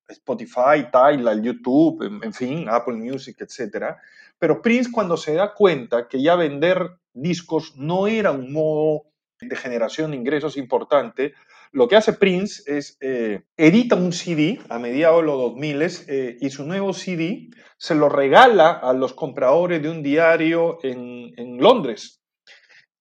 Spotify, 0.08 0.90
Tidal, 0.92 1.42
YouTube, 1.42 2.04
en, 2.24 2.34
fin, 2.34 2.68
Apple 2.70 2.96
Music, 2.96 3.38
etc. 3.42 3.96
Pero 4.40 4.62
Prince 4.62 4.92
cuando 4.92 5.18
se 5.18 5.34
da 5.34 5.54
cuenta 5.54 6.08
que 6.08 6.22
ya 6.22 6.36
vender 6.36 6.98
discos 7.14 7.76
no 7.76 8.08
era 8.08 8.32
un 8.32 8.52
modo 8.54 9.04
de 9.40 9.56
generación 9.56 10.12
de 10.12 10.18
ingresos 10.18 10.58
importante, 10.58 11.34
lo 11.72 11.88
que 11.88 11.96
hace 11.96 12.14
Prince 12.14 12.64
es 12.66 12.98
eh, 13.02 13.44
edita 13.58 13.96
un 13.96 14.14
CD 14.14 14.60
a 14.70 14.80
mediados 14.80 15.22
de 15.22 15.28
los 15.28 15.38
2000 15.38 15.82
eh, 16.08 16.38
y 16.40 16.50
su 16.50 16.66
nuevo 16.66 16.94
CD 16.94 17.50
se 17.78 17.94
lo 17.94 18.10
regala 18.10 18.72
a 18.72 18.94
los 18.94 19.14
compradores 19.14 19.82
de 19.82 19.90
un 19.90 20.02
diario 20.02 20.80
en, 20.84 21.34
en 21.38 21.58
Londres. 21.58 22.24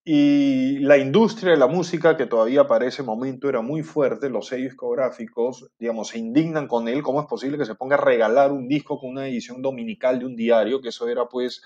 Y 0.08 0.78
la 0.78 0.98
industria 0.98 1.50
de 1.50 1.58
la 1.58 1.66
música, 1.66 2.16
que 2.16 2.26
todavía 2.26 2.68
para 2.68 2.86
ese 2.86 3.02
momento 3.02 3.48
era 3.48 3.60
muy 3.60 3.82
fuerte, 3.82 4.30
los 4.30 4.46
sellos 4.46 4.70
discográficos, 4.70 5.68
digamos, 5.80 6.10
se 6.10 6.20
indignan 6.20 6.68
con 6.68 6.86
él, 6.86 7.02
¿cómo 7.02 7.20
es 7.20 7.26
posible 7.26 7.58
que 7.58 7.64
se 7.64 7.74
ponga 7.74 7.96
a 7.96 8.00
regalar 8.00 8.52
un 8.52 8.68
disco 8.68 9.00
con 9.00 9.10
una 9.10 9.26
edición 9.26 9.60
dominical 9.60 10.20
de 10.20 10.26
un 10.26 10.36
diario? 10.36 10.80
Que 10.80 10.90
eso 10.90 11.08
era 11.08 11.28
pues 11.28 11.60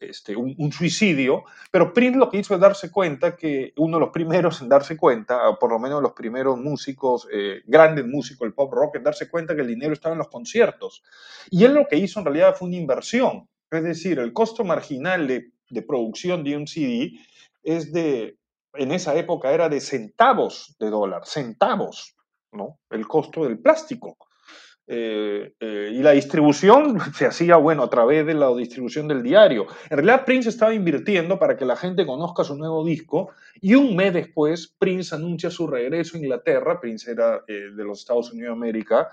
este, 0.00 0.34
un, 0.34 0.72
suicidio, 0.72 1.44
pero 1.70 1.92
Prince 1.92 2.18
lo 2.18 2.28
que 2.28 2.38
hizo 2.38 2.52
es 2.52 2.60
darse 2.60 2.90
cuenta 2.90 3.36
que 3.36 3.74
uno 3.76 3.98
de 3.98 4.00
los 4.00 4.10
primeros 4.10 4.60
en 4.60 4.68
darse 4.68 4.96
cuenta, 4.96 5.56
por 5.60 5.70
lo 5.70 5.78
menos 5.78 6.02
los 6.02 6.14
primeros 6.14 6.58
músicos, 6.58 7.28
eh, 7.32 7.62
grandes 7.64 8.08
músicos 8.08 8.44
del 8.44 8.54
pop 8.54 8.72
rock, 8.72 8.96
en 8.96 9.04
darse 9.04 9.30
cuenta 9.30 9.54
que 9.54 9.60
el 9.60 9.68
dinero 9.68 9.92
estaba 9.92 10.14
en 10.14 10.18
los 10.18 10.30
conciertos. 10.30 11.04
Y 11.48 11.62
él 11.62 11.74
lo 11.74 11.86
que 11.86 11.96
hizo 11.96 12.18
en 12.18 12.26
realidad 12.26 12.56
fue 12.56 12.66
una 12.66 12.76
inversión, 12.76 13.48
es 13.70 13.84
decir, 13.84 14.18
el 14.18 14.32
costo 14.32 14.64
marginal 14.64 15.28
de, 15.28 15.52
de 15.70 15.82
producción 15.82 16.42
de 16.42 16.56
un 16.56 16.66
CD 16.66 17.12
es 17.68 17.92
de, 17.92 18.38
en 18.74 18.92
esa 18.92 19.14
época 19.16 19.52
era 19.52 19.68
de 19.68 19.80
centavos 19.80 20.74
de 20.78 20.88
dólar, 20.88 21.26
centavos, 21.26 22.16
¿no? 22.52 22.78
El 22.90 23.06
costo 23.06 23.44
del 23.44 23.58
plástico. 23.58 24.16
Eh, 24.90 25.52
eh, 25.60 25.90
y 25.92 26.02
la 26.02 26.12
distribución 26.12 26.98
se 27.14 27.26
hacía, 27.26 27.56
bueno, 27.56 27.82
a 27.82 27.90
través 27.90 28.24
de 28.24 28.32
la 28.32 28.54
distribución 28.54 29.06
del 29.06 29.22
diario. 29.22 29.66
En 29.90 29.98
realidad 29.98 30.24
Prince 30.24 30.48
estaba 30.48 30.72
invirtiendo 30.72 31.38
para 31.38 31.58
que 31.58 31.66
la 31.66 31.76
gente 31.76 32.06
conozca 32.06 32.42
su 32.42 32.56
nuevo 32.56 32.82
disco 32.86 33.32
y 33.60 33.74
un 33.74 33.94
mes 33.94 34.14
después 34.14 34.74
Prince 34.78 35.14
anuncia 35.14 35.50
su 35.50 35.66
regreso 35.66 36.16
a 36.16 36.20
Inglaterra, 36.20 36.80
Prince 36.80 37.10
era 37.10 37.44
eh, 37.46 37.70
de 37.76 37.84
los 37.84 38.00
Estados 38.00 38.32
Unidos 38.32 38.48
de 38.48 38.56
América, 38.56 39.08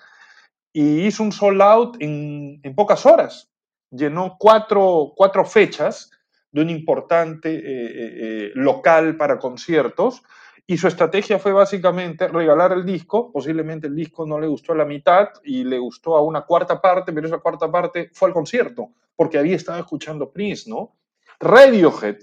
y 0.71 1.01
hizo 1.05 1.23
un 1.23 1.33
sold 1.33 1.61
out 1.61 1.97
en, 1.99 2.61
en 2.63 2.75
pocas 2.75 3.05
horas. 3.05 3.49
Llenó 3.91 4.37
cuatro, 4.39 5.13
cuatro 5.15 5.43
fechas 5.43 6.09
de 6.55 6.61
un 6.61 6.69
importante 6.69 8.51
local 8.55 9.17
para 9.17 9.37
conciertos 9.37 10.23
y 10.67 10.77
su 10.77 10.87
estrategia 10.87 11.37
fue 11.37 11.51
básicamente 11.51 12.27
regalar 12.27 12.71
el 12.71 12.85
disco, 12.85 13.31
posiblemente 13.31 13.87
el 13.87 13.95
disco 13.95 14.25
no 14.25 14.39
le 14.39 14.47
gustó 14.47 14.73
a 14.73 14.77
la 14.77 14.85
mitad 14.85 15.29
y 15.43 15.63
le 15.63 15.77
gustó 15.77 16.15
a 16.15 16.23
una 16.23 16.41
cuarta 16.41 16.81
parte, 16.81 17.13
pero 17.13 17.27
esa 17.27 17.37
cuarta 17.37 17.71
parte 17.71 18.09
fue 18.13 18.29
al 18.29 18.33
concierto, 18.33 18.89
porque 19.15 19.37
había 19.37 19.55
estado 19.55 19.79
escuchando 19.79 20.31
Prince, 20.31 20.67
¿no? 20.67 20.95
Radiohead, 21.39 22.17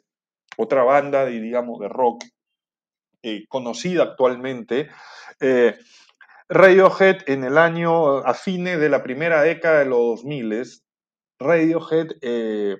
otra 0.57 0.83
banda, 0.83 1.25
de, 1.25 1.41
digamos, 1.41 1.79
de 1.79 1.89
rock 1.89 2.25
eh, 3.23 3.47
conocida 3.49 4.03
actualmente, 4.03 4.89
eh, 5.39 5.79
Radiohead 6.49 7.19
en 7.27 7.45
el 7.45 7.57
año, 7.57 8.19
a 8.19 8.35
fines 8.35 8.81
de 8.81 8.89
la 8.89 9.05
primera 9.05 9.43
década 9.43 9.79
de 9.79 9.85
los 9.85 10.23
2000, 10.23 10.65
Radiohead 11.39 12.09
eh, 12.21 12.79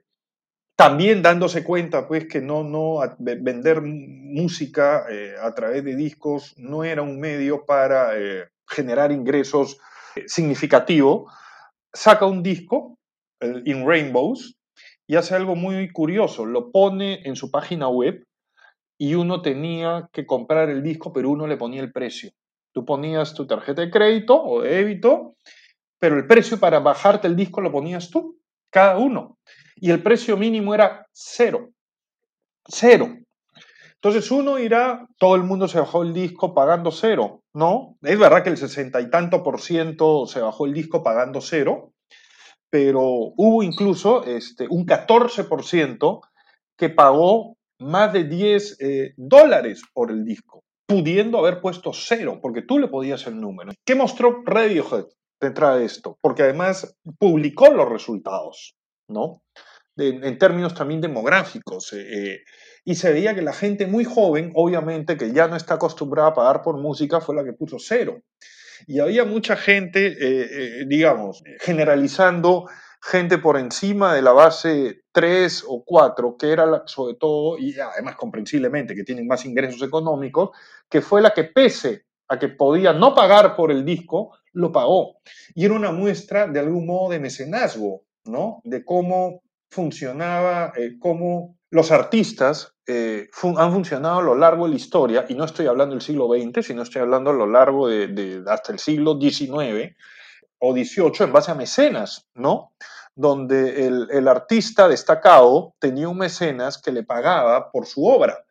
también 0.77 1.23
dándose 1.23 1.65
cuenta 1.65 2.09
pues 2.09 2.27
que 2.27 2.41
no, 2.41 2.65
no 2.65 3.01
vender 3.19 3.83
música 3.83 5.05
eh, 5.11 5.35
a 5.41 5.55
través 5.55 5.85
de 5.85 5.97
discos 5.97 6.55
no 6.57 6.85
era 6.85 7.03
un 7.03 7.21
medio 7.21 7.65
para 7.65 8.19
eh, 8.19 8.49
generar 8.67 9.13
ingresos 9.13 9.79
eh, 10.17 10.25
significativos, 10.27 11.33
saca 11.93 12.27
un 12.27 12.43
disco, 12.43 12.99
In 13.65 13.87
Rainbows, 13.87 14.57
y 15.07 15.17
hace 15.17 15.35
algo 15.35 15.57
muy 15.57 15.91
curioso, 15.91 16.47
lo 16.47 16.71
pone 16.71 17.21
en 17.25 17.37
su 17.37 17.51
página 17.51 17.89
web 17.89 18.25
y 18.99 19.15
uno 19.15 19.43
tenía 19.43 20.09
que 20.13 20.27
comprar 20.27 20.71
el 20.71 20.83
disco, 20.83 21.13
pero 21.13 21.29
uno 21.29 21.47
le 21.47 21.57
ponía 21.57 21.83
el 21.83 21.93
precio. 21.93 22.31
Tú 22.73 22.85
ponías 22.85 23.35
tu 23.35 23.47
tarjeta 23.47 23.83
de 23.83 23.91
crédito 23.91 24.41
o 24.41 24.63
de 24.63 24.71
débito, 24.71 25.35
pero 25.99 26.17
el 26.17 26.27
precio 26.27 26.59
para 26.59 26.79
bajarte 26.79 27.27
el 27.27 27.37
disco 27.37 27.61
lo 27.61 27.73
ponías 27.73 28.11
tú, 28.11 28.39
cada 28.73 28.97
uno 28.97 29.39
y 29.77 29.91
el 29.91 30.03
precio 30.03 30.37
mínimo 30.37 30.75
era 30.75 31.07
cero. 31.13 31.71
Cero. 32.67 33.17
Entonces 33.95 34.31
uno 34.31 34.59
irá, 34.59 35.07
todo 35.19 35.37
el 35.37 35.43
mundo 35.43 35.69
se 35.69 35.79
bajó 35.79 36.03
el 36.03 36.13
disco 36.13 36.55
pagando 36.55 36.91
cero, 36.91 37.43
¿no? 37.53 37.97
Es 38.03 38.19
verdad 38.19 38.43
que 38.43 38.51
el 38.51 38.57
sesenta 38.57 39.01
y 39.01 39.11
tanto 39.11 39.43
por 39.43 39.61
ciento 39.61 40.27
se 40.27 40.41
bajó 40.41 40.67
el 40.67 40.73
disco 40.73 41.03
pagando 41.03 41.41
cero, 41.41 41.93
pero 42.71 43.03
hubo 43.03 43.63
incluso 43.63 44.25
este, 44.25 44.67
un 44.69 44.87
14 44.87 45.45
por 45.45 45.65
ciento 45.65 46.23
que 46.77 46.89
pagó 46.89 47.57
más 47.79 48.13
de 48.13 48.25
10 48.25 48.77
eh, 48.81 49.15
dólares 49.17 49.83
por 49.93 50.11
el 50.11 50.25
disco, 50.25 50.65
pudiendo 50.87 51.39
haber 51.39 51.61
puesto 51.61 51.93
cero, 51.93 52.41
porque 52.41 52.63
tú 52.63 52.79
le 52.79 52.89
podías 52.89 53.27
el 53.27 53.41
número. 53.41 53.73
¿Qué 53.85 53.95
mostró 53.95 54.43
Radiohead 54.45 55.07
detrás 55.47 55.79
de 55.79 55.85
esto? 55.85 56.19
Porque 56.21 56.43
además 56.43 56.97
publicó 57.19 57.71
los 57.71 57.89
resultados, 57.89 58.77
¿no? 59.09 59.43
en 59.97 60.39
términos 60.39 60.75
también 60.75 61.01
demográficos. 61.01 61.93
Eh, 61.93 62.33
eh, 62.33 62.41
y 62.85 62.95
se 62.95 63.13
veía 63.13 63.35
que 63.35 63.43
la 63.43 63.53
gente 63.53 63.87
muy 63.87 64.05
joven, 64.05 64.51
obviamente, 64.55 65.17
que 65.17 65.33
ya 65.33 65.49
no 65.49 65.57
está 65.57 65.75
acostumbrada 65.75 66.31
a 66.31 66.35
pagar 66.35 66.63
por 66.63 66.79
música, 66.79 67.21
fue 67.21 67.37
la 67.37 67.45
que 67.45 67.53
puso 67.53 67.77
cero. 67.79 68.23
Y 68.87 68.99
había 68.99 69.25
mucha 69.25 69.57
gente, 69.57 70.17
eh, 70.19 70.85
digamos, 70.89 71.43
generalizando, 71.61 72.67
gente 73.01 73.39
por 73.39 73.59
encima 73.59 74.15
de 74.15 74.23
la 74.23 74.33
base 74.33 75.03
3 75.13 75.65
o 75.69 75.85
4, 75.85 76.37
que 76.37 76.51
era 76.51 76.67
la, 76.67 76.83
sobre 76.87 77.15
todo, 77.15 77.59
y 77.59 77.79
además 77.79 78.17
comprensiblemente, 78.17 78.95
que 78.95 79.05
tienen 79.05 79.27
más 79.27 79.45
ingresos 79.45 79.83
económicos, 79.83 80.51
que 80.89 81.01
fue 81.01 81.21
la 81.21 81.33
que 81.33 81.45
pese 81.45 82.07
a 82.29 82.39
que 82.39 82.49
podía 82.49 82.93
no 82.93 83.15
pagar 83.15 83.55
por 83.55 83.71
el 83.71 83.85
disco, 83.85 84.37
lo 84.53 84.73
pagó. 84.73 85.17
Y 85.55 85.65
era 85.65 85.75
una 85.75 85.93
muestra 85.93 86.47
de 86.47 86.61
algún 86.61 86.87
modo 86.87 87.11
de 87.11 87.21
mecenazgo, 87.21 88.03
¿no? 88.25 88.61
De 88.65 88.85
cómo 88.85 89.43
funcionaba, 89.71 90.73
eh, 90.77 90.99
cómo 91.01 91.57
los 91.71 91.91
artistas 91.91 92.75
eh, 92.87 93.29
han 93.57 93.73
funcionado 93.73 94.19
a 94.19 94.23
lo 94.23 94.35
largo 94.35 94.65
de 94.65 94.71
la 94.71 94.77
historia, 94.77 95.25
y 95.29 95.35
no 95.35 95.45
estoy 95.45 95.67
hablando 95.67 95.95
del 95.95 96.03
siglo 96.03 96.29
XX, 96.29 96.67
sino 96.67 96.83
estoy 96.83 97.01
hablando 97.01 97.31
a 97.31 97.35
lo 97.35 97.47
largo 97.47 97.89
de, 97.89 98.43
hasta 98.47 98.73
el 98.73 98.79
siglo 98.79 99.19
XIX 99.19 99.97
o 100.59 100.73
XVIII, 100.75 101.13
en 101.21 101.33
base 101.33 101.51
a 101.51 101.55
mecenas, 101.55 102.29
¿no? 102.35 102.73
Donde 103.15 103.87
el, 103.87 104.09
el, 104.11 104.29
artista 104.29 104.89
destacado 104.89 105.75
tenía 105.79 106.09
un 106.09 106.19
mecenas 106.19 106.81
que 106.81 106.93
le 106.93 107.03
pagaba 107.03 107.71
por 107.71 107.87
su 107.87 108.07
obra. 108.07 108.45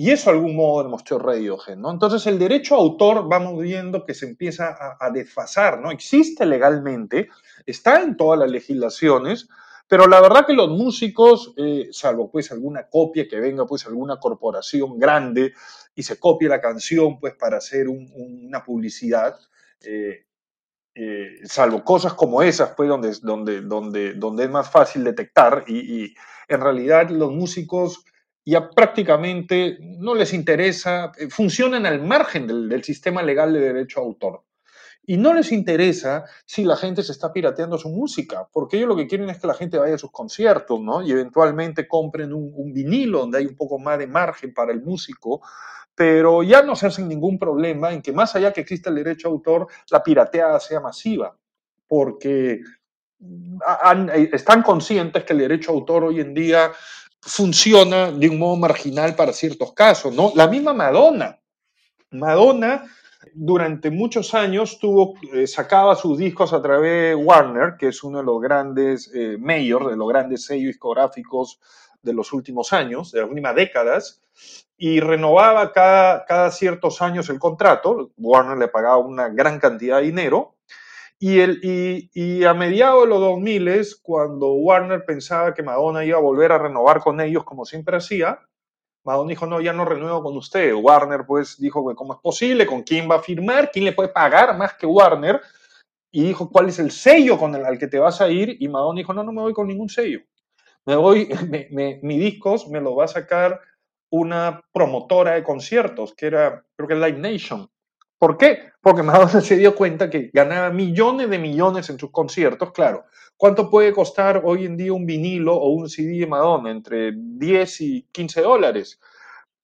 Y 0.00 0.12
eso 0.12 0.30
de 0.30 0.38
algún 0.38 0.56
modo 0.56 0.82
demostró 0.82 1.18
Radiohead, 1.18 1.76
¿no? 1.76 1.90
Entonces 1.90 2.26
el 2.26 2.38
derecho 2.38 2.74
autor 2.74 3.28
vamos 3.28 3.60
viendo 3.60 4.06
que 4.06 4.14
se 4.14 4.24
empieza 4.24 4.68
a, 4.70 4.96
a 4.98 5.10
desfasar, 5.10 5.78
¿no? 5.78 5.90
Existe 5.90 6.46
legalmente, 6.46 7.28
está 7.66 8.00
en 8.00 8.16
todas 8.16 8.38
las 8.38 8.50
legislaciones, 8.50 9.50
pero 9.88 10.06
la 10.06 10.22
verdad 10.22 10.46
que 10.46 10.54
los 10.54 10.70
músicos, 10.70 11.52
eh, 11.58 11.90
salvo 11.92 12.30
pues 12.30 12.50
alguna 12.50 12.88
copia 12.88 13.28
que 13.28 13.38
venga 13.40 13.66
pues 13.66 13.84
alguna 13.84 14.18
corporación 14.18 14.98
grande 14.98 15.52
y 15.94 16.02
se 16.02 16.18
copie 16.18 16.48
la 16.48 16.62
canción 16.62 17.20
pues 17.20 17.34
para 17.34 17.58
hacer 17.58 17.86
una 17.86 18.64
publicidad, 18.64 19.36
eh, 19.82 20.24
eh, 20.94 21.40
salvo 21.44 21.84
cosas 21.84 22.14
como 22.14 22.40
esas 22.40 22.70
pues 22.74 22.88
donde, 22.88 23.12
donde, 23.20 23.60
donde, 23.60 24.14
donde 24.14 24.44
es 24.44 24.50
más 24.50 24.70
fácil 24.70 25.04
detectar 25.04 25.64
y, 25.68 26.14
en 26.48 26.60
realidad 26.62 27.10
los 27.10 27.32
músicos 27.32 28.06
ya 28.44 28.70
prácticamente 28.70 29.78
no 29.80 30.14
les 30.14 30.32
interesa, 30.32 31.12
funcionan 31.28 31.86
al 31.86 32.02
margen 32.02 32.46
del, 32.46 32.82
sistema 32.82 33.22
legal 33.22 33.52
de 33.52 33.60
derecho 33.60 34.00
a 34.00 34.04
autor 34.04 34.44
y 35.06 35.16
no 35.16 35.34
les 35.34 35.50
interesa 35.52 36.24
si 36.44 36.64
la 36.64 36.76
gente 36.76 37.02
se 37.02 37.12
está 37.12 37.32
pirateando 37.32 37.78
su 37.78 37.88
música, 37.88 38.46
porque 38.52 38.76
ellos 38.76 38.88
lo 38.88 38.96
que 38.96 39.06
quieren 39.06 39.28
es 39.30 39.38
que 39.38 39.46
la 39.46 39.54
gente 39.54 39.78
vaya 39.78 39.94
a 39.94 39.98
sus 39.98 40.12
conciertos, 40.12 40.80
¿no? 40.80 41.02
Y 41.02 41.10
eventualmente 41.10 41.88
compren 41.88 42.32
un, 42.32 42.72
vinilo 42.72 43.20
donde 43.20 43.38
hay 43.38 43.46
un 43.46 43.56
poco 43.56 43.78
más 43.78 43.98
de 43.98 44.06
margen 44.06 44.54
para 44.54 44.72
el 44.72 44.82
músico, 44.82 45.40
pero 45.94 46.42
ya 46.42 46.62
no 46.62 46.76
se 46.76 46.86
hacen 46.86 47.08
ningún 47.08 47.38
problema 47.38 47.92
en 47.92 48.02
que 48.02 48.12
más 48.12 48.36
allá 48.36 48.52
que 48.52 48.60
exista 48.60 48.90
el 48.90 48.96
derecho 48.96 49.28
a 49.28 49.30
autor, 49.32 49.66
la 49.90 50.02
pirateada 50.02 50.60
sea 50.60 50.80
masiva, 50.80 51.36
porque 51.88 52.60
eh, 53.20 54.30
están 54.32 54.62
conscientes 54.62 55.24
que 55.24 55.32
el 55.32 55.40
derecho 55.40 55.72
a 55.72 55.74
autor 55.74 56.04
hoy 56.04 56.20
en 56.20 56.34
día 56.34 56.72
funciona 57.20 58.10
de 58.10 58.28
un 58.28 58.38
modo 58.38 58.56
marginal 58.56 59.14
para 59.14 59.32
ciertos 59.32 59.72
casos, 59.72 60.14
¿no? 60.14 60.32
La 60.34 60.48
misma 60.48 60.72
Madonna. 60.72 61.38
Madonna 62.12 62.84
durante 63.34 63.90
muchos 63.90 64.34
años 64.34 64.78
tuvo, 64.78 65.14
eh, 65.32 65.46
sacaba 65.46 65.94
sus 65.94 66.18
discos 66.18 66.52
a 66.52 66.62
través 66.62 67.10
de 67.10 67.14
Warner, 67.14 67.76
que 67.78 67.88
es 67.88 68.02
uno 68.02 68.18
de 68.18 68.24
los 68.24 68.40
grandes 68.40 69.10
eh, 69.14 69.36
de 69.38 69.96
los 69.96 70.08
grandes 70.08 70.44
sellos 70.44 70.68
discográficos 70.68 71.60
de 72.02 72.14
los 72.14 72.32
últimos 72.32 72.72
años, 72.72 73.12
de 73.12 73.20
las 73.20 73.28
últimas 73.28 73.54
décadas, 73.54 74.22
y 74.76 75.00
renovaba 75.00 75.72
cada, 75.72 76.24
cada 76.24 76.50
ciertos 76.50 77.02
años 77.02 77.28
el 77.28 77.38
contrato. 77.38 78.10
Warner 78.16 78.56
le 78.56 78.68
pagaba 78.68 78.96
una 78.96 79.28
gran 79.28 79.60
cantidad 79.60 79.98
de 79.98 80.04
dinero. 80.04 80.54
Y, 81.22 81.40
el, 81.40 81.60
y, 81.62 82.10
y 82.14 82.44
a 82.44 82.54
mediados 82.54 83.02
de 83.04 83.10
los 83.10 83.20
2000, 83.20 83.70
cuando 84.02 84.54
Warner 84.54 85.04
pensaba 85.04 85.52
que 85.52 85.62
Madonna 85.62 86.04
iba 86.04 86.16
a 86.16 86.22
volver 86.22 86.50
a 86.50 86.58
renovar 86.58 87.00
con 87.00 87.20
ellos 87.20 87.44
como 87.44 87.66
siempre 87.66 87.98
hacía, 87.98 88.40
Madonna 89.04 89.30
dijo, 89.30 89.46
no, 89.46 89.60
ya 89.60 89.72
no 89.72 89.84
renuevo 89.84 90.22
con 90.22 90.36
usted. 90.36 90.74
Warner 90.74 91.24
pues 91.26 91.58
dijo, 91.58 91.94
¿cómo 91.94 92.14
es 92.14 92.20
posible? 92.20 92.66
¿Con 92.66 92.82
quién 92.82 93.10
va 93.10 93.16
a 93.16 93.22
firmar? 93.22 93.70
¿Quién 93.70 93.84
le 93.84 93.92
puede 93.92 94.10
pagar 94.10 94.56
más 94.56 94.74
que 94.74 94.86
Warner? 94.86 95.40
Y 96.10 96.24
dijo, 96.24 96.50
¿cuál 96.50 96.68
es 96.68 96.78
el 96.78 96.90
sello 96.90 97.38
con 97.38 97.54
el 97.54 97.64
al 97.64 97.78
que 97.78 97.86
te 97.86 97.98
vas 97.98 98.20
a 98.20 98.28
ir? 98.28 98.56
Y 98.60 98.68
Madonna 98.68 98.98
dijo, 98.98 99.14
no, 99.14 99.22
no 99.22 99.32
me 99.32 99.42
voy 99.42 99.52
con 99.52 99.68
ningún 99.68 99.88
sello. 99.88 100.20
Me 100.84 100.96
voy, 100.96 101.28
me, 101.70 102.00
mis 102.02 102.18
discos 102.18 102.68
me 102.68 102.80
los 102.80 102.98
va 102.98 103.04
a 103.04 103.08
sacar 103.08 103.60
una 104.10 104.62
promotora 104.72 105.32
de 105.32 105.44
conciertos, 105.44 106.14
que 106.14 106.26
era, 106.26 106.64
creo 106.76 106.88
que 106.88 106.94
Live 106.94 107.18
Nation. 107.18 107.70
¿Por 108.20 108.36
qué? 108.36 108.72
Porque 108.82 109.02
Madonna 109.02 109.40
se 109.40 109.56
dio 109.56 109.74
cuenta 109.74 110.10
que 110.10 110.30
ganaba 110.30 110.68
millones 110.68 111.30
de 111.30 111.38
millones 111.38 111.88
en 111.88 111.98
sus 111.98 112.10
conciertos, 112.10 112.70
claro. 112.70 113.06
¿Cuánto 113.34 113.70
puede 113.70 113.94
costar 113.94 114.42
hoy 114.44 114.66
en 114.66 114.76
día 114.76 114.92
un 114.92 115.06
vinilo 115.06 115.56
o 115.56 115.70
un 115.70 115.88
CD 115.88 116.18
de 116.18 116.26
Madonna? 116.26 116.70
Entre 116.70 117.12
10 117.16 117.80
y 117.80 118.02
15 118.12 118.42
dólares. 118.42 119.00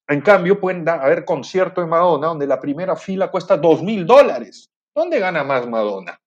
En 0.08 0.22
cambio, 0.22 0.58
pueden 0.58 0.88
haber 0.88 1.26
conciertos 1.26 1.84
de 1.84 1.90
Madonna 1.90 2.28
donde 2.28 2.46
la 2.46 2.58
primera 2.58 2.96
fila 2.96 3.30
cuesta 3.30 3.58
2 3.58 3.82
mil 3.82 4.06
dólares. 4.06 4.70
¿Dónde 4.94 5.18
gana 5.18 5.44
más 5.44 5.68
Madonna? 5.68 6.18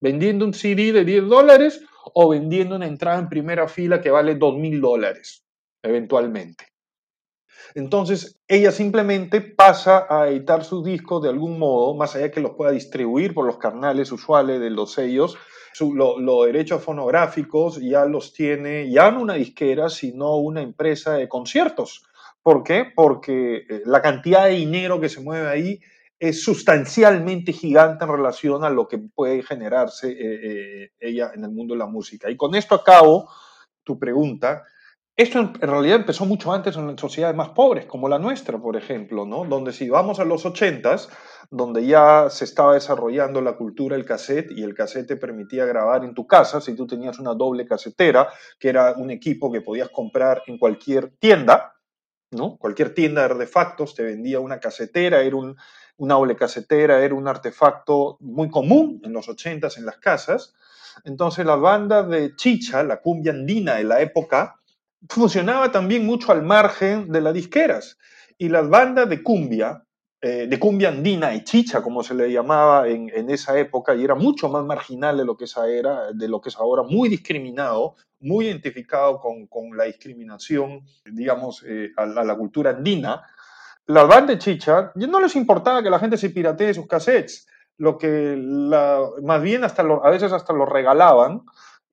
¿Vendiendo 0.00 0.46
un 0.46 0.54
CD 0.54 0.92
de 0.92 1.04
10 1.04 1.28
dólares 1.28 1.84
o 2.14 2.30
vendiendo 2.30 2.76
una 2.76 2.86
entrada 2.86 3.18
en 3.18 3.28
primera 3.28 3.68
fila 3.68 4.00
que 4.00 4.10
vale 4.10 4.36
2 4.36 4.56
mil 4.56 4.80
dólares, 4.80 5.44
eventualmente? 5.82 6.69
Entonces, 7.74 8.40
ella 8.48 8.72
simplemente 8.72 9.40
pasa 9.40 10.06
a 10.08 10.28
editar 10.28 10.64
sus 10.64 10.84
discos 10.84 11.22
de 11.22 11.28
algún 11.28 11.58
modo, 11.58 11.94
más 11.94 12.16
allá 12.16 12.30
que 12.30 12.40
los 12.40 12.52
pueda 12.52 12.72
distribuir 12.72 13.34
por 13.34 13.46
los 13.46 13.58
canales 13.58 14.10
usuales 14.12 14.60
de 14.60 14.70
los 14.70 14.92
sellos. 14.92 15.36
Los 15.78 16.46
derechos 16.46 16.82
fonográficos 16.82 17.80
ya 17.80 18.04
los 18.04 18.32
tiene 18.32 18.90
ya 18.90 19.10
no 19.10 19.22
una 19.22 19.34
disquera, 19.34 19.88
sino 19.88 20.36
una 20.36 20.62
empresa 20.62 21.14
de 21.14 21.28
conciertos. 21.28 22.04
¿Por 22.42 22.62
qué? 22.64 22.86
Porque 22.94 23.66
eh, 23.68 23.82
la 23.84 24.00
cantidad 24.02 24.46
de 24.46 24.52
dinero 24.52 25.00
que 25.00 25.08
se 25.08 25.20
mueve 25.20 25.48
ahí 25.48 25.80
es 26.18 26.42
sustancialmente 26.42 27.52
gigante 27.52 28.04
en 28.04 28.10
relación 28.10 28.64
a 28.64 28.70
lo 28.70 28.88
que 28.88 28.98
puede 28.98 29.42
generarse 29.42 30.10
eh, 30.10 30.16
eh, 30.20 30.90
ella 31.00 31.30
en 31.34 31.44
el 31.44 31.50
mundo 31.50 31.74
de 31.74 31.78
la 31.78 31.86
música. 31.86 32.30
Y 32.30 32.36
con 32.36 32.54
esto 32.54 32.74
acabo 32.74 33.28
tu 33.84 33.98
pregunta. 33.98 34.64
Esto 35.20 35.38
en 35.38 35.52
realidad 35.60 35.98
empezó 35.98 36.24
mucho 36.24 36.50
antes 36.50 36.78
en 36.78 36.96
sociedades 36.96 37.36
más 37.36 37.50
pobres, 37.50 37.84
como 37.84 38.08
la 38.08 38.18
nuestra, 38.18 38.56
por 38.56 38.74
ejemplo, 38.74 39.26
¿no? 39.26 39.44
Donde 39.44 39.70
si 39.70 39.90
vamos 39.90 40.18
a 40.18 40.24
los 40.24 40.46
ochentas, 40.46 41.10
donde 41.50 41.84
ya 41.84 42.28
se 42.30 42.46
estaba 42.46 42.72
desarrollando 42.72 43.42
la 43.42 43.52
cultura 43.52 43.96
del 43.96 44.06
cassette 44.06 44.50
y 44.52 44.62
el 44.62 44.72
cassette 44.72 45.08
te 45.08 45.16
permitía 45.16 45.66
grabar 45.66 46.06
en 46.06 46.14
tu 46.14 46.26
casa, 46.26 46.62
si 46.62 46.74
tú 46.74 46.86
tenías 46.86 47.18
una 47.18 47.34
doble 47.34 47.66
casetera, 47.66 48.30
que 48.58 48.70
era 48.70 48.94
un 48.94 49.10
equipo 49.10 49.52
que 49.52 49.60
podías 49.60 49.90
comprar 49.90 50.42
en 50.46 50.56
cualquier 50.56 51.10
tienda, 51.18 51.74
¿no? 52.30 52.56
Cualquier 52.56 52.94
tienda 52.94 53.20
de 53.20 53.34
artefactos 53.34 53.94
te 53.94 54.02
vendía 54.02 54.40
una 54.40 54.58
casetera, 54.58 55.20
era 55.20 55.36
un, 55.36 55.54
una 55.98 56.14
doble 56.14 56.34
casetera, 56.34 57.04
era 57.04 57.14
un 57.14 57.28
artefacto 57.28 58.16
muy 58.20 58.48
común 58.48 59.02
en 59.04 59.12
los 59.12 59.28
ochentas 59.28 59.76
en 59.76 59.84
las 59.84 59.98
casas. 59.98 60.54
Entonces 61.04 61.44
la 61.44 61.56
banda 61.56 62.02
de 62.02 62.34
chicha, 62.36 62.82
la 62.82 63.02
cumbia 63.02 63.32
andina 63.32 63.74
de 63.74 63.84
la 63.84 64.00
época, 64.00 64.59
funcionaba 65.08 65.72
también 65.72 66.04
mucho 66.04 66.32
al 66.32 66.42
margen 66.42 67.10
de 67.10 67.20
las 67.20 67.34
disqueras. 67.34 67.98
Y 68.38 68.48
las 68.48 68.68
bandas 68.68 69.08
de 69.08 69.22
cumbia, 69.22 69.84
eh, 70.20 70.46
de 70.48 70.58
cumbia 70.58 70.88
andina 70.88 71.34
y 71.34 71.44
chicha, 71.44 71.82
como 71.82 72.02
se 72.02 72.14
le 72.14 72.30
llamaba 72.30 72.88
en, 72.88 73.30
esa 73.30 73.58
época, 73.58 73.94
y 73.94 74.04
era 74.04 74.14
mucho 74.14 74.48
más 74.48 74.64
marginal 74.64 75.16
de 75.16 75.24
lo 75.24 75.36
que, 75.36 75.44
esa 75.44 75.68
era, 75.68 76.12
de 76.12 76.28
lo 76.28 76.40
que 76.40 76.50
es 76.50 76.56
ahora, 76.56 76.82
muy 76.82 77.08
discriminado, 77.08 77.96
muy 78.20 78.46
identificado 78.46 79.18
con, 79.20 79.76
la 79.76 79.84
discriminación, 79.84 80.84
digamos, 81.04 81.64
eh, 81.66 81.90
a, 81.96 82.06
la 82.06 82.36
cultura 82.36 82.70
andina. 82.70 83.22
Las 83.86 84.06
bandas 84.06 84.36
de 84.36 84.38
chicha, 84.38 84.92
no 84.94 85.20
les 85.20 85.36
importaba 85.36 85.82
que 85.82 85.90
la 85.90 85.98
gente 85.98 86.16
se 86.16 86.30
piratee 86.30 86.74
sus 86.74 86.86
cassettes, 86.86 87.46
lo 87.76 87.96
que 87.96 88.36
más 89.22 89.40
bien 89.40 89.64
hasta 89.64 89.82
a 89.82 90.10
veces 90.10 90.32
hasta 90.32 90.52
los 90.52 90.68
regalaban, 90.68 91.42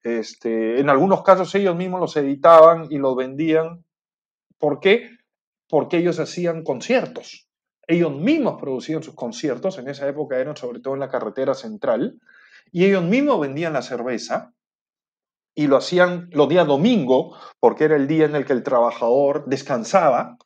este, 0.07 0.79
en 0.79 0.89
algunos 0.89 1.21
casos 1.23 1.53
ellos 1.55 1.75
mismos 1.75 1.99
los 1.99 2.15
editaban 2.17 2.87
y 2.89 2.97
los 2.97 3.15
vendían. 3.15 3.83
¿Por 4.57 4.79
qué? 4.79 5.09
Porque 5.69 5.97
ellos 5.97 6.19
hacían 6.19 6.63
conciertos. 6.63 7.47
Ellos 7.87 8.13
mismos 8.13 8.59
producían 8.59 9.03
sus 9.03 9.15
conciertos, 9.15 9.77
en 9.77 9.87
esa 9.87 10.07
época 10.07 10.37
eran 10.37 10.57
sobre 10.57 10.79
todo 10.79 10.93
en 10.95 10.99
la 10.99 11.09
carretera 11.09 11.53
central, 11.53 12.19
y 12.71 12.83
ellos 12.83 13.03
mismos 13.03 13.39
vendían 13.39 13.73
la 13.73 13.81
cerveza 13.81 14.53
y 15.55 15.67
lo 15.67 15.77
hacían 15.77 16.29
los 16.33 16.49
días 16.49 16.67
domingo, 16.67 17.35
porque 17.59 17.85
era 17.85 17.95
el 17.95 18.07
día 18.07 18.25
en 18.25 18.35
el 18.35 18.45
que 18.45 18.53
el 18.53 18.61
trabajador 18.61 19.45
descansaba, 19.47 20.37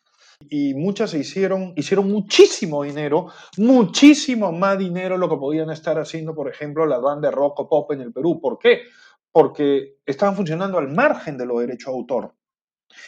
y 0.49 0.73
muchas 0.73 1.11
se 1.11 1.19
hicieron, 1.19 1.73
hicieron 1.75 2.09
muchísimo 2.09 2.83
dinero, 2.83 3.27
muchísimo 3.57 4.51
más 4.51 4.77
dinero 4.77 5.17
lo 5.17 5.29
que 5.29 5.35
podían 5.35 5.69
estar 5.69 5.99
haciendo, 5.99 6.33
por 6.33 6.49
ejemplo, 6.49 6.85
la 6.85 6.99
banda 6.99 7.29
de 7.29 7.35
rock 7.35 7.59
o 7.59 7.69
pop 7.69 7.91
en 7.91 8.01
el 8.01 8.13
Perú. 8.13 8.39
¿Por 8.41 8.57
qué? 8.57 8.81
Porque 9.31 9.97
estaban 10.05 10.35
funcionando 10.35 10.77
al 10.77 10.89
margen 10.89 11.37
de 11.37 11.45
derechos 11.45 11.93
de 11.93 11.97
autor 11.97 12.35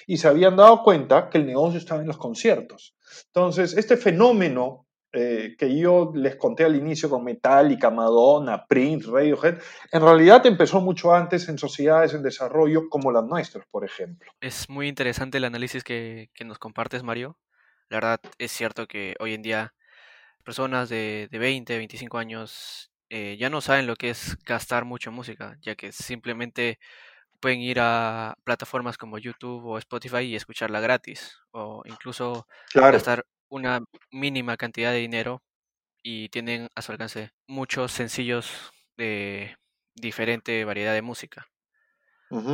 y 0.07 0.17
se 0.17 0.27
habían 0.27 0.55
dado 0.55 0.83
cuenta 0.83 1.29
que 1.29 1.37
el 1.37 1.45
negocio 1.45 1.79
estaba 1.79 2.01
en 2.01 2.07
los 2.07 2.17
conciertos. 2.17 2.95
Entonces, 3.27 3.75
este 3.75 3.97
fenómeno 3.97 4.87
eh, 5.15 5.55
que 5.59 5.77
yo 5.77 6.11
les 6.15 6.37
conté 6.37 6.63
al 6.63 6.75
inicio 6.75 7.07
con 7.07 7.23
Metallica, 7.23 7.91
Madonna, 7.91 8.65
Prince, 8.65 9.07
Radiohead, 9.11 9.59
en 9.91 10.01
realidad 10.01 10.43
empezó 10.47 10.81
mucho 10.81 11.13
antes 11.13 11.47
en 11.49 11.59
sociedades 11.59 12.15
en 12.15 12.23
desarrollo 12.23 12.89
como 12.89 13.11
las 13.11 13.23
nuestras, 13.23 13.65
por 13.69 13.85
ejemplo. 13.85 14.31
Es 14.41 14.69
muy 14.69 14.87
interesante 14.87 15.37
el 15.37 15.45
análisis 15.45 15.83
que, 15.83 16.31
que 16.33 16.45
nos 16.45 16.57
compartes, 16.57 17.03
Mario. 17.03 17.37
La 17.89 17.97
verdad 17.97 18.19
es 18.39 18.51
cierto 18.51 18.87
que 18.87 19.15
hoy 19.19 19.35
en 19.35 19.43
día 19.43 19.73
personas 20.43 20.89
de, 20.89 21.27
de 21.29 21.37
20, 21.37 21.77
25 21.77 22.17
años 22.17 22.91
eh, 23.13 23.37
ya 23.39 23.49
no 23.51 23.61
saben 23.61 23.87
lo 23.87 23.95
que 23.97 24.09
es 24.11 24.37
gastar 24.45 24.85
mucho 24.85 25.11
música, 25.11 25.57
ya 25.61 25.75
que 25.75 25.91
simplemente 25.91 26.79
pueden 27.41 27.61
ir 27.61 27.79
a 27.81 28.35
plataformas 28.45 28.97
como 28.97 29.17
YouTube 29.19 29.65
o 29.65 29.77
Spotify 29.79 30.19
y 30.23 30.35
escucharla 30.35 30.79
gratis, 30.81 31.39
o 31.51 31.83
incluso 31.85 32.47
gastar 32.89 33.25
una 33.49 33.81
mínima 34.11 34.57
cantidad 34.57 34.91
de 34.91 34.99
dinero 34.99 35.43
y 36.03 36.29
tienen 36.29 36.69
a 36.75 36.81
su 36.83 36.91
alcance 36.93 37.31
muchos 37.47 37.91
sencillos 37.93 38.71
de 38.97 39.57
diferente 39.95 40.65
variedad 40.65 40.93
de 40.93 41.01
música. 41.03 41.47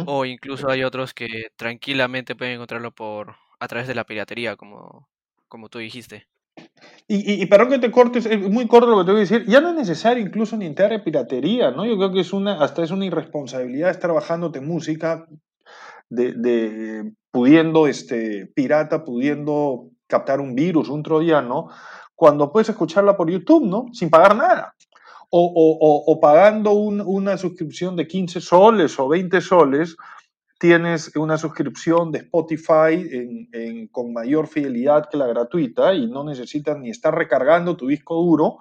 O 0.04 0.26
incluso 0.26 0.70
hay 0.70 0.84
otros 0.84 1.14
que 1.14 1.52
tranquilamente 1.56 2.36
pueden 2.36 2.56
encontrarlo 2.56 2.92
por 2.94 3.38
a 3.60 3.68
través 3.70 3.88
de 3.88 3.96
la 3.96 4.04
piratería, 4.06 4.56
como, 4.58 5.10
como 5.48 5.70
tú 5.70 5.80
dijiste. 5.80 6.28
Y, 7.08 7.42
y, 7.42 7.46
perdón 7.48 7.70
que 7.70 7.80
te 7.80 7.92
cortes, 7.92 8.26
es 8.26 8.40
muy 8.40 8.68
corto 8.68 8.92
lo 8.92 9.00
que 9.00 9.06
te 9.06 9.12
voy 9.12 9.20
a 9.20 9.22
decir. 9.22 9.46
Ya 9.48 9.62
no 9.62 9.70
es 9.70 9.76
necesario 9.76 10.24
incluso 10.24 10.56
ni 10.58 10.66
entrar 10.66 10.94
a 10.94 11.04
piratería, 11.04 11.72
¿no? 11.72 11.86
Yo 11.86 11.98
creo 11.98 12.12
que 12.12 12.20
es 12.20 12.34
una, 12.34 12.62
hasta 12.62 12.84
es 12.84 12.92
una 12.92 13.06
irresponsabilidad 13.06 13.90
estar 13.90 14.14
bajándote 14.14 14.62
música 14.62 15.28
de, 16.10 16.34
de 16.34 17.12
pudiendo, 17.32 17.88
este, 17.88 18.46
pirata, 18.48 19.04
pudiendo 19.04 19.90
captar 20.08 20.40
un 20.40 20.56
virus, 20.56 20.90
un 20.90 21.04
troyano, 21.04 21.70
cuando 22.16 22.52
puedes 22.52 22.70
escucharla 22.70 23.16
por 23.16 23.30
YouTube, 23.30 23.66
¿no? 23.66 23.86
Sin 23.94 24.10
pagar 24.10 24.36
nada. 24.36 24.76
O, 25.32 25.46
o, 25.46 26.12
o 26.12 26.20
pagando 26.20 26.72
un, 26.72 27.02
una 27.02 27.38
suscripción 27.38 27.96
de 27.96 28.08
15 28.08 28.42
soles 28.42 29.00
o 29.00 29.08
20 29.08 29.42
soles 29.42 29.96
tienes 30.60 31.16
una 31.16 31.38
suscripción 31.38 32.12
de 32.12 32.20
Spotify 32.20 33.50
con 33.92 34.14
mayor 34.14 34.48
fidelidad 34.48 35.10
que 35.10 35.18
la 35.18 35.26
gratuita 35.26 35.94
y 35.94 36.08
no 36.08 36.24
necesitas 36.24 36.78
ni 36.78 36.90
estar 36.90 37.16
recargando 37.16 37.78
tu 37.78 37.88
disco 37.88 38.16
duro 38.16 38.60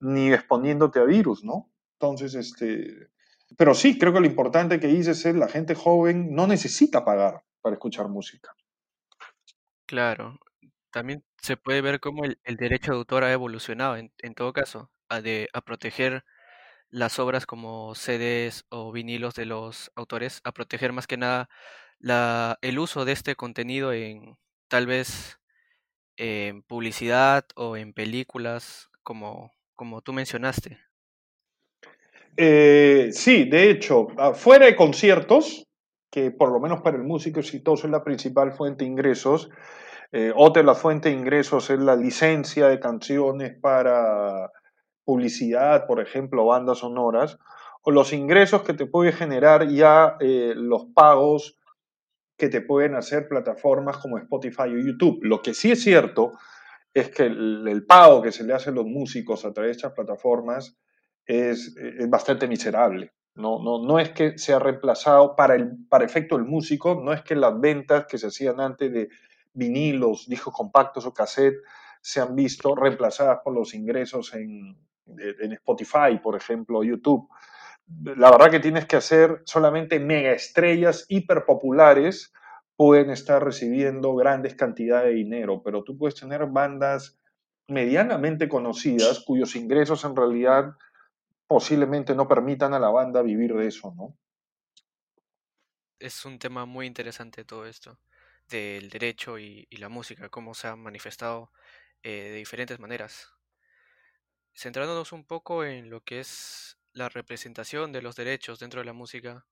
ni 0.00 0.32
exponiéndote 0.32 0.98
a 0.98 1.04
virus, 1.04 1.44
¿no? 1.44 1.70
Entonces, 1.94 2.34
este, 2.34 3.08
pero 3.56 3.74
sí, 3.74 3.98
creo 3.98 4.12
que 4.12 4.20
lo 4.20 4.26
importante 4.26 4.80
que 4.80 4.88
dices 4.88 5.24
es 5.24 5.34
la 5.34 5.48
gente 5.48 5.74
joven 5.74 6.34
no 6.34 6.46
necesita 6.46 7.04
pagar 7.04 7.44
para 7.60 7.74
escuchar 7.74 8.08
música. 8.08 8.54
Claro, 9.86 10.38
también 10.90 11.24
se 11.40 11.56
puede 11.56 11.80
ver 11.80 12.00
cómo 12.00 12.24
el, 12.24 12.56
derecho 12.56 12.92
de 12.92 12.98
autor 12.98 13.24
ha 13.24 13.32
evolucionado, 13.32 13.96
en, 13.96 14.34
todo 14.34 14.52
caso, 14.52 14.90
a, 15.08 15.20
de, 15.20 15.48
a 15.52 15.60
proteger 15.60 16.24
las 16.90 17.18
obras 17.18 17.46
como 17.46 17.94
CDs 17.94 18.64
o 18.70 18.92
vinilos 18.92 19.34
de 19.34 19.46
los 19.46 19.90
autores, 19.94 20.40
a 20.44 20.52
proteger 20.52 20.92
más 20.92 21.06
que 21.06 21.16
nada 21.16 21.48
la, 21.98 22.58
el 22.62 22.78
uso 22.78 23.04
de 23.04 23.12
este 23.12 23.34
contenido 23.34 23.92
en 23.92 24.36
tal 24.68 24.86
vez 24.86 25.38
en 26.16 26.62
publicidad 26.62 27.44
o 27.54 27.76
en 27.76 27.92
películas, 27.92 28.90
como, 29.02 29.52
como 29.74 30.02
tú 30.02 30.12
mencionaste. 30.12 30.78
Eh, 32.36 33.10
sí, 33.12 33.44
de 33.44 33.70
hecho, 33.70 34.08
fuera 34.34 34.66
de 34.66 34.76
conciertos, 34.76 35.66
que 36.10 36.30
por 36.30 36.52
lo 36.52 36.60
menos 36.60 36.82
para 36.82 36.96
el 36.96 37.04
músico 37.04 37.40
exitoso 37.40 37.86
es 37.86 37.90
la 37.90 38.04
principal 38.04 38.52
fuente 38.52 38.84
de 38.84 38.90
ingresos, 38.90 39.50
eh, 40.12 40.32
otra 40.34 40.62
de 40.62 40.66
las 40.66 40.80
fuentes 40.80 41.12
de 41.12 41.18
ingresos 41.18 41.68
es 41.70 41.78
la 41.78 41.94
licencia 41.94 42.68
de 42.68 42.80
canciones 42.80 43.54
para 43.60 44.50
publicidad, 45.08 45.86
por 45.86 46.02
ejemplo, 46.02 46.44
bandas 46.44 46.80
sonoras, 46.80 47.38
o 47.80 47.90
los 47.90 48.12
ingresos 48.12 48.60
que 48.60 48.74
te 48.74 48.84
puede 48.84 49.10
generar 49.10 49.66
ya 49.66 50.18
eh, 50.20 50.52
los 50.54 50.84
pagos 50.94 51.58
que 52.36 52.50
te 52.50 52.60
pueden 52.60 52.94
hacer 52.94 53.26
plataformas 53.26 53.96
como 53.96 54.18
Spotify 54.18 54.64
o 54.64 54.76
YouTube. 54.76 55.20
Lo 55.22 55.40
que 55.40 55.54
sí 55.54 55.72
es 55.72 55.82
cierto 55.82 56.32
es 56.92 57.08
que 57.08 57.22
el, 57.22 57.86
pago 57.86 58.20
que 58.20 58.32
se 58.32 58.44
le 58.44 58.52
hace 58.52 58.68
a 58.68 58.74
los 58.74 58.84
músicos 58.84 59.46
a 59.46 59.52
través 59.54 59.70
de 59.70 59.76
estas 59.76 59.92
plataformas 59.94 60.76
es, 61.24 61.74
bastante 62.10 62.46
miserable. 62.46 63.14
No, 63.34 63.62
no, 63.62 63.82
no 63.82 63.98
es 63.98 64.10
que 64.10 64.36
sea 64.36 64.58
reemplazado 64.58 65.34
para, 65.36 65.54
el, 65.54 65.86
para 65.88 66.04
efecto 66.04 66.36
del 66.36 66.44
músico, 66.44 67.00
no 67.02 67.14
es 67.14 67.22
que 67.22 67.34
las 67.34 67.58
ventas 67.58 68.04
que 68.04 68.18
se 68.18 68.26
hacían 68.26 68.60
antes 68.60 68.92
de 68.92 69.08
vinilos, 69.54 70.28
discos 70.28 70.52
compactos 70.52 71.06
o 71.06 71.14
cassette 71.14 71.56
se 72.02 72.20
han 72.20 72.36
visto 72.36 72.74
reemplazadas 72.74 73.38
por 73.42 73.54
los 73.54 73.72
ingresos 73.72 74.34
en, 74.34 74.76
en 75.18 75.52
Spotify, 75.52 76.18
por 76.22 76.36
ejemplo, 76.36 76.84
YouTube. 76.84 77.28
La 78.02 78.30
verdad 78.30 78.50
que 78.50 78.60
tienes 78.60 78.86
que 78.86 78.96
hacer 78.96 79.42
solamente 79.44 79.98
mega 79.98 80.32
estrellas 80.32 81.06
hiperpopulares 81.08 82.32
pueden 82.76 83.10
estar 83.10 83.42
recibiendo 83.42 84.14
grandes 84.14 84.54
cantidades 84.54 85.06
de 85.06 85.14
dinero, 85.14 85.62
pero 85.64 85.82
tú 85.82 85.98
puedes 85.98 86.14
tener 86.14 86.46
bandas 86.46 87.18
medianamente 87.66 88.48
conocidas 88.48 89.20
cuyos 89.26 89.56
ingresos 89.56 90.04
en 90.04 90.14
realidad 90.14 90.76
posiblemente 91.48 92.14
no 92.14 92.28
permitan 92.28 92.74
a 92.74 92.78
la 92.78 92.90
banda 92.90 93.22
vivir 93.22 93.54
de 93.54 93.66
eso, 93.66 93.92
¿no? 93.96 94.16
Es 95.98 96.24
un 96.24 96.38
tema 96.38 96.66
muy 96.66 96.86
interesante 96.86 97.44
todo 97.44 97.66
esto, 97.66 97.98
del 98.48 98.90
derecho 98.90 99.38
y, 99.38 99.66
la 99.72 99.88
música, 99.88 100.28
cómo 100.28 100.54
se 100.54 100.68
ha 100.68 100.76
manifestado 100.76 101.50
eh, 102.02 102.30
de 102.30 102.36
diferentes 102.36 102.78
maneras. 102.78 103.37
Centrándonos 104.58 105.12
un 105.12 105.24
poco 105.24 105.64
en 105.64 105.88
lo 105.88 106.02
que 106.02 106.18
es 106.18 106.78
la 106.92 107.08
representación 107.08 107.92
de 107.92 108.02
los 108.02 108.16
derechos 108.16 108.58
dentro 108.58 108.80
de 108.80 108.86
la 108.86 108.92
música, 108.92 109.46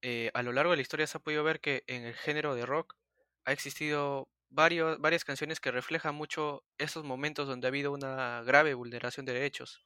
eh, 0.00 0.32
a 0.34 0.42
lo 0.42 0.50
largo 0.50 0.72
de 0.72 0.78
la 0.78 0.82
historia 0.82 1.06
se 1.06 1.16
ha 1.16 1.20
podido 1.20 1.44
ver 1.44 1.60
que 1.60 1.84
en 1.86 2.02
el 2.02 2.14
género 2.14 2.56
de 2.56 2.66
rock 2.66 2.96
ha 3.44 3.52
existido 3.52 4.28
varios, 4.50 4.98
varias 4.98 5.24
canciones 5.24 5.60
que 5.60 5.70
reflejan 5.70 6.16
mucho 6.16 6.64
esos 6.76 7.04
momentos 7.04 7.46
donde 7.46 7.68
ha 7.68 7.70
habido 7.70 7.92
una 7.92 8.42
grave 8.42 8.74
vulneración 8.74 9.24
de 9.26 9.32
derechos. 9.32 9.80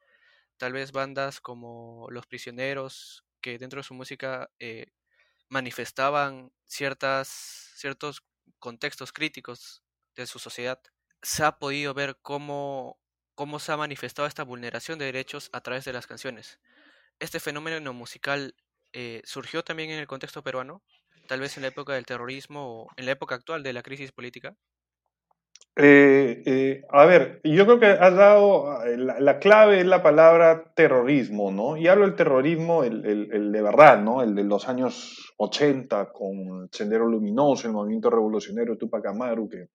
Tal 0.56 0.72
vez 0.72 0.90
bandas 0.90 1.42
como 1.42 2.06
Los 2.10 2.26
Prisioneros, 2.26 3.26
que 3.42 3.58
dentro 3.58 3.80
de 3.80 3.84
su 3.84 3.92
música 3.92 4.48
eh, 4.58 4.86
manifestaban 5.50 6.50
ciertas, 6.64 7.28
ciertos 7.76 8.24
contextos 8.58 9.12
críticos 9.12 9.82
de 10.14 10.26
su 10.26 10.38
sociedad. 10.38 10.80
Se 11.20 11.44
ha 11.44 11.58
podido 11.58 11.92
ver 11.92 12.16
cómo, 12.22 12.98
cómo 13.36 13.60
se 13.60 13.70
ha 13.70 13.76
manifestado 13.76 14.26
esta 14.26 14.42
vulneración 14.42 14.98
de 14.98 15.04
derechos 15.04 15.50
a 15.52 15.60
través 15.60 15.84
de 15.84 15.92
las 15.92 16.08
canciones. 16.08 16.58
Este 17.20 17.38
fenómeno 17.38 17.92
musical 17.92 18.54
eh, 18.92 19.20
surgió 19.24 19.62
también 19.62 19.90
en 19.90 20.00
el 20.00 20.06
contexto 20.08 20.42
peruano, 20.42 20.82
tal 21.28 21.40
vez 21.40 21.56
en 21.56 21.62
la 21.62 21.68
época 21.68 21.92
del 21.92 22.06
terrorismo 22.06 22.82
o 22.82 22.88
en 22.96 23.04
la 23.06 23.12
época 23.12 23.34
actual 23.34 23.62
de 23.62 23.72
la 23.74 23.82
crisis 23.82 24.10
política. 24.10 24.56
Eh, 25.78 26.42
eh, 26.46 26.84
a 26.88 27.04
ver, 27.04 27.42
yo 27.44 27.66
creo 27.66 27.78
que 27.78 27.86
has 27.86 28.16
dado, 28.16 28.78
la, 28.96 29.38
clave 29.38 29.80
es 29.80 29.86
la 29.86 30.02
palabra 30.02 30.72
terrorismo, 30.74 31.52
¿no? 31.52 31.76
Y 31.76 31.86
hablo 31.88 32.06
del 32.06 32.16
terrorismo, 32.16 32.82
el, 32.82 33.04
el, 33.04 33.52
de 33.52 33.62
verdad, 33.62 34.00
¿no? 34.00 34.22
El 34.22 34.34
de 34.34 34.44
los 34.44 34.66
años 34.66 35.34
80 35.36 36.12
con 36.12 36.70
Sendero 36.72 37.06
Luminoso, 37.06 37.66
el 37.66 37.74
movimiento 37.74 38.08
revolucionario 38.08 38.78
Tupac 38.78 39.04
Amaru, 39.04 39.50
que, 39.50 39.68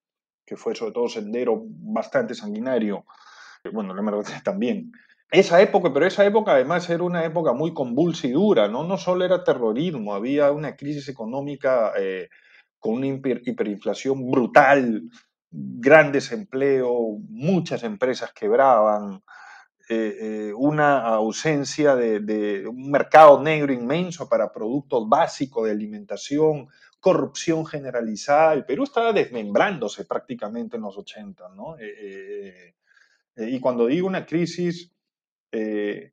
que 0.44 0.58
fue 0.58 0.74
sobre 0.74 0.94
todo 0.94 1.08
sendero 1.08 1.62
bastante 1.64 2.34
sanguinario, 2.34 3.06
bueno, 3.70 3.94
la 3.94 4.02
verdad 4.02 4.24
también. 4.44 4.92
Esa 5.30 5.62
época, 5.62 5.94
pero 5.94 6.06
esa 6.06 6.26
época 6.26 6.52
además 6.52 6.90
era 6.90 7.04
una 7.04 7.24
época 7.24 7.54
muy 7.54 7.74
convulsa 7.74 8.28
y 8.28 8.32
dura, 8.32 8.68
¿no? 8.68 8.84
No 8.84 8.98
solo 8.98 9.24
era 9.24 9.44
terrorismo, 9.44 10.14
había 10.14 10.52
una 10.52 10.76
crisis 10.76 11.08
económica 11.08 11.94
eh, 11.98 12.30
con 12.80 12.96
una 12.96 13.08
hiperinflación 13.08 14.30
brutal, 14.30 15.04
gran 15.50 16.12
desempleo, 16.12 17.18
muchas 17.30 17.84
empresas 17.84 18.34
quebraban, 18.34 19.24
eh, 19.88 20.18
eh, 20.20 20.54
una 20.54 21.00
ausencia 21.06 21.96
de, 21.96 22.68
un 22.68 22.92
mercado 22.92 23.42
negro 23.42 23.72
inmenso 23.72 24.28
para 24.28 24.52
productos 24.52 25.08
básicos 25.08 25.66
de 25.66 25.72
alimentación, 25.72 26.68
corrupción 27.00 27.66
generalizada. 27.66 28.54
El 28.54 28.66
Perú 28.66 28.84
estaba 28.84 29.14
desmembrándose 29.14 30.04
prácticamente 30.04 30.76
en 30.76 30.84
los 30.84 30.98
80, 30.98 31.50
¿no? 31.56 31.78
Y 33.36 33.60
cuando 33.60 33.88
digo 33.88 34.08
una 34.08 34.26
crisis, 34.26 34.92
eh, 35.52 36.12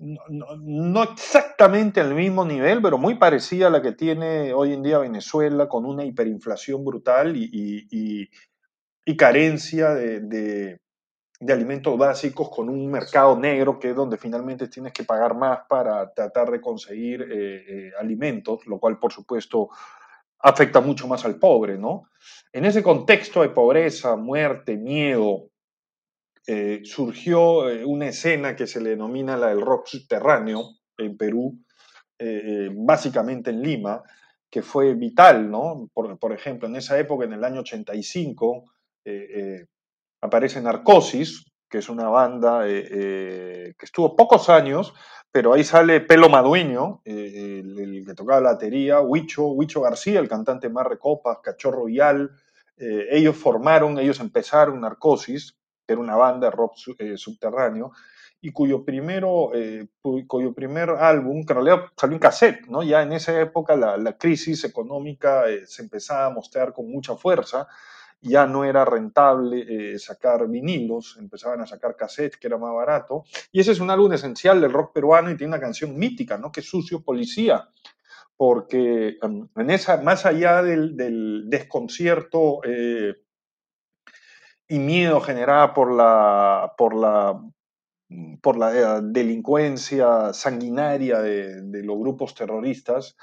no, 0.00 1.02
exactamente 1.02 2.00
al 2.00 2.14
mismo 2.14 2.44
nivel, 2.44 2.80
pero 2.80 2.96
muy 2.96 3.16
parecida 3.16 3.66
a 3.66 3.70
la 3.70 3.82
que 3.82 3.92
tiene 3.92 4.54
hoy 4.54 4.72
en 4.72 4.82
día 4.82 4.98
Venezuela, 4.98 5.68
con 5.68 5.84
una 5.84 6.04
hiperinflación 6.04 6.84
brutal 6.84 7.34
y, 7.36 8.30
carencia 9.18 9.90
de, 9.90 10.80
alimentos 11.46 11.98
básicos, 11.98 12.48
con 12.48 12.70
un 12.70 12.90
mercado 12.90 13.38
negro 13.38 13.78
que 13.78 13.90
es 13.90 13.96
donde 13.96 14.16
finalmente 14.16 14.68
tienes 14.68 14.92
que 14.92 15.04
pagar 15.04 15.36
más 15.36 15.60
para 15.68 16.10
tratar 16.14 16.50
de 16.50 16.60
conseguir 16.60 17.22
eh, 17.22 17.64
eh, 17.68 17.92
alimentos, 17.98 18.66
lo 18.66 18.78
cual 18.78 18.98
por 18.98 19.12
supuesto 19.12 19.68
afecta 20.38 20.80
mucho 20.80 21.06
más 21.08 21.26
al 21.26 21.38
pobre, 21.38 21.76
¿no? 21.76 22.04
En 22.52 22.64
ese 22.64 22.82
contexto 22.82 23.42
de 23.42 23.50
pobreza, 23.50 24.16
muerte, 24.16 24.78
miedo, 24.78 25.50
eh, 26.52 26.80
surgió 26.82 27.70
eh, 27.70 27.84
una 27.84 28.08
escena 28.08 28.56
que 28.56 28.66
se 28.66 28.80
le 28.80 28.90
denomina 28.90 29.36
la 29.36 29.50
del 29.50 29.60
rock 29.60 29.86
subterráneo 29.86 30.78
en 30.98 31.16
Perú, 31.16 31.56
eh, 32.18 32.68
básicamente 32.74 33.50
en 33.50 33.62
Lima, 33.62 34.02
que 34.50 34.60
fue 34.60 34.94
vital, 34.94 35.48
¿no? 35.48 35.88
Por, 35.94 36.32
ejemplo, 36.32 36.66
en 36.66 36.74
esa 36.74 36.98
época, 36.98 37.24
en 37.24 37.34
el 37.34 37.44
año 37.44 37.60
85, 37.60 38.64
aparece 40.20 40.60
Narcosis, 40.60 41.44
que 41.68 41.78
es 41.78 41.88
una 41.88 42.08
banda 42.08 42.64
que 42.66 43.72
estuvo 43.80 44.16
pocos 44.16 44.48
años, 44.48 44.92
pero 45.30 45.52
ahí 45.52 45.62
sale 45.62 46.00
Pelo 46.00 46.28
Madueño, 46.28 47.00
el, 47.04 48.02
que 48.04 48.14
tocaba 48.14 48.40
la 48.40 48.52
batería, 48.54 49.00
Huicho, 49.00 49.46
Huicho 49.52 49.82
García, 49.82 50.18
el 50.18 50.28
cantante 50.28 50.68
más 50.68 50.84
recopas, 50.84 51.38
Cachorro 51.44 51.84
Vial. 51.84 52.32
ellos 52.76 53.36
formaron, 53.36 54.00
ellos 54.00 54.18
empezaron 54.18 54.80
Narcosis, 54.80 55.59
era 55.92 56.00
una 56.00 56.16
banda 56.16 56.48
de 56.48 56.56
rock 56.56 56.74
eh, 56.98 57.16
subterráneo, 57.16 57.92
y 58.42 58.52
cuyo, 58.52 58.84
primero, 58.84 59.50
eh, 59.54 59.88
cuyo 60.26 60.54
primer 60.54 60.90
álbum, 60.90 61.44
que 61.44 61.52
en 61.52 61.64
realidad 61.64 61.86
salió 61.96 62.14
en 62.14 62.20
cassette, 62.20 62.66
¿no? 62.68 62.82
ya 62.82 63.02
en 63.02 63.12
esa 63.12 63.38
época 63.38 63.76
la, 63.76 63.98
la 63.98 64.16
crisis 64.16 64.64
económica 64.64 65.48
eh, 65.48 65.66
se 65.66 65.82
empezaba 65.82 66.26
a 66.26 66.30
mostrar 66.30 66.72
con 66.72 66.90
mucha 66.90 67.16
fuerza, 67.16 67.68
ya 68.22 68.46
no 68.46 68.64
era 68.64 68.84
rentable 68.84 69.98
sacar 69.98 70.46
vinilos, 70.46 71.16
empezaban 71.18 71.62
a 71.62 71.66
sacar 71.66 71.96
cassettes, 71.96 72.36
que 72.38 72.48
era 72.48 72.58
más 72.58 72.74
barato, 72.74 73.24
y 73.50 73.60
ese 73.60 73.72
es 73.72 73.80
un 73.80 73.90
álbum 73.90 74.12
esencial 74.12 74.60
del 74.60 74.74
rock 74.74 74.92
peruano 74.92 75.30
y 75.30 75.38
tiene 75.38 75.54
una 75.54 75.60
canción 75.60 75.98
mítica, 75.98 76.36
¿no? 76.36 76.52
que 76.52 76.60
es 76.60 76.66
Sucio 76.68 77.02
Policía, 77.02 77.70
porque 78.36 79.16
em, 79.22 79.48
en 79.56 79.70
esa, 79.70 80.02
más 80.02 80.26
allá 80.26 80.62
del, 80.62 80.96
del 80.96 81.44
desconcierto 81.48 82.60
y 84.70 84.78
miedo 84.78 85.20
generada 85.20 85.74
por 85.74 85.92
la, 85.92 86.72
por 86.78 86.94
la, 86.94 87.42
por 88.40 88.56
la 88.56 88.72
eh, 88.72 89.00
delincuencia 89.02 90.32
sanguinaria 90.32 91.18
de, 91.18 91.82
los 91.82 91.98
grupos 91.98 92.36
terroristas, 92.36 93.16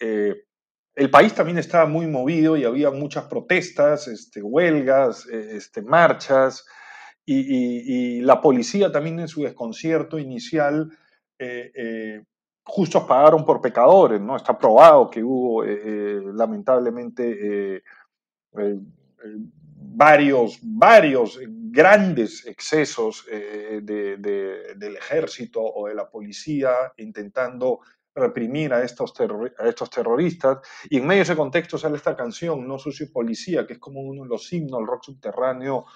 eh, 0.00 0.34
el 0.96 1.08
país 1.08 1.32
también 1.34 1.58
estaba 1.58 1.86
muy 1.86 2.08
movido 2.08 2.56
y 2.56 2.64
había 2.64 2.90
muchas 2.90 3.26
protestas, 3.26 4.08
este, 4.08 4.42
huelgas, 4.42 5.24
eh, 5.32 5.50
este, 5.52 5.82
marchas, 5.82 6.66
y, 7.24 8.20
la 8.22 8.40
policía 8.40 8.90
también 8.90 9.20
en 9.20 9.28
su 9.28 9.42
desconcierto 9.42 10.18
inicial, 10.18 10.90
justos 12.64 13.04
pagaron 13.04 13.44
por 13.44 13.60
pecadores, 13.60 14.18
¿no? 14.18 14.34
Está 14.34 14.56
probado 14.56 15.10
que 15.10 15.22
hubo 15.22 15.62
lamentablemente 15.62 17.82
varios, 19.90 20.58
varios 20.62 21.38
grandes 21.70 22.46
excesos 22.46 23.24
eh, 23.30 23.80
del 23.82 24.96
ejército 24.96 25.62
o 25.62 25.88
de 25.88 25.94
la 25.94 26.08
policía 26.08 26.92
intentando 26.96 27.80
reprimir 28.14 28.72
a 28.72 28.82
estos, 28.82 29.12
estos 29.64 29.90
terroristas. 29.90 30.58
Y 30.90 30.98
en 30.98 31.06
medio 31.06 31.20
de 31.20 31.22
ese 31.22 31.36
contexto 31.36 31.78
sale 31.78 31.96
esta 31.96 32.16
canción, 32.16 32.66
No 32.66 32.78
Sucio 32.78 33.06
Policía, 33.12 33.66
que 33.66 33.74
es 33.74 33.78
como 33.78 34.00
uno 34.00 34.24
de 34.24 34.28
los 34.28 34.52
himnos 34.52 34.80
del 34.80 34.88
rock 34.88 35.04
subterráneo 35.04 35.86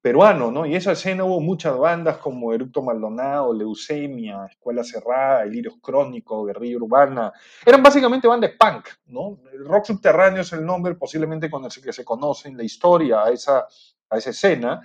peruano, 0.00 0.50
¿no? 0.50 0.66
Y 0.66 0.76
esa 0.76 0.92
escena 0.92 1.24
hubo 1.24 1.40
muchas 1.40 1.76
bandas 1.76 2.18
como 2.18 2.52
Eructo 2.52 2.82
Maldonado, 2.82 3.52
Leucemia, 3.52 4.46
Escuela 4.48 4.84
Cerrada, 4.84 5.42
Elirios 5.42 5.74
Crónico, 5.80 6.44
Guerrilla 6.44 6.76
Urbana. 6.76 7.32
Eran 7.64 7.82
básicamente 7.82 8.28
bandas 8.28 8.52
punk, 8.58 8.88
¿no? 9.06 9.40
Rock 9.64 9.86
subterráneo 9.86 10.42
es 10.42 10.52
el 10.52 10.64
nombre 10.64 10.94
posiblemente 10.94 11.50
con 11.50 11.64
el 11.64 11.70
que 11.70 11.92
se 11.92 12.04
conoce 12.04 12.48
en 12.48 12.56
la 12.56 12.64
historia 12.64 13.24
a 13.24 13.30
esa, 13.30 13.66
a 14.10 14.16
esa 14.16 14.30
escena, 14.30 14.80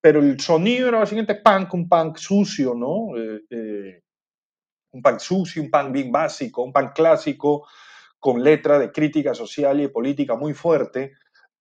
pero 0.00 0.20
el 0.20 0.38
sonido 0.40 0.88
era 0.88 0.98
básicamente 0.98 1.36
punk, 1.36 1.72
un 1.74 1.88
punk 1.88 2.18
sucio, 2.18 2.74
¿no? 2.74 3.16
Eh, 3.16 3.40
eh, 3.50 4.02
un 4.92 5.02
punk 5.02 5.18
sucio, 5.18 5.62
un 5.62 5.70
punk 5.70 5.92
bien 5.92 6.12
básico, 6.12 6.62
un 6.62 6.72
punk 6.72 6.92
clásico, 6.92 7.66
con 8.18 8.42
letra 8.42 8.78
de 8.78 8.90
crítica 8.90 9.34
social 9.34 9.80
y 9.80 9.88
política 9.88 10.34
muy 10.34 10.52
fuerte, 10.52 11.12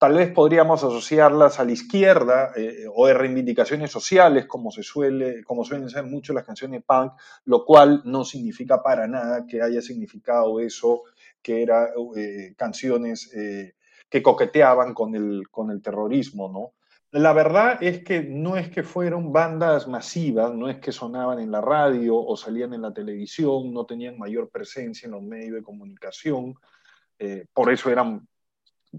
tal 0.06 0.14
vez 0.14 0.32
podríamos 0.32 0.84
asociarlas 0.84 1.60
a 1.60 1.66
la 1.66 1.72
izquierda 1.72 2.52
eh, 2.56 2.86
o 2.94 3.08
de 3.08 3.16
reivindicaciones 3.16 3.90
sociales, 3.90 4.46
como, 4.46 4.70
se 4.70 4.84
suele, 4.84 5.44
como 5.44 5.64
suelen 5.64 5.90
ser 5.90 6.04
mucho 6.04 6.32
las 6.32 6.46
canciones 6.46 6.84
punk, 6.84 7.14
lo 7.46 7.66
cual 7.66 8.04
no 8.06 8.24
significa 8.24 8.84
para 8.84 9.08
nada 9.08 9.48
que 9.48 9.64
haya 9.64 9.82
significado 9.82 10.60
eso, 10.60 11.06
que 11.42 11.64
eran 11.64 11.88
eh, 12.16 12.54
canciones 12.56 13.34
eh, 13.34 13.74
que 14.08 14.22
coqueteaban 14.22 14.94
con 14.94 15.16
el, 15.16 15.50
con 15.50 15.72
el 15.72 15.82
terrorismo, 15.82 16.52
¿no? 16.52 16.74
La 17.10 17.34
verdad 17.34 17.82
es 17.82 18.04
que 18.04 18.22
no 18.22 18.58
es 18.58 18.70
que 18.70 18.84
fueron 18.84 19.34
bandas 19.34 19.88
masivas, 19.88 20.54
no 20.54 20.70
es 20.70 20.78
que 20.78 20.92
sonaban 20.92 21.40
en 21.40 21.50
la 21.50 21.62
radio 21.62 22.16
o 22.16 22.38
salían 22.38 22.76
en 22.76 22.84
la 22.84 22.94
televisión, 22.94 23.74
no 23.74 23.88
tenían 23.88 24.20
mayor 24.20 24.52
presencia 24.52 25.08
en 25.08 25.14
los 25.14 25.24
medios 25.24 25.56
de 25.56 25.64
comunicación, 25.64 26.54
eh, 27.18 27.48
por 27.54 27.72
eso 27.72 27.90
eran, 27.90 28.28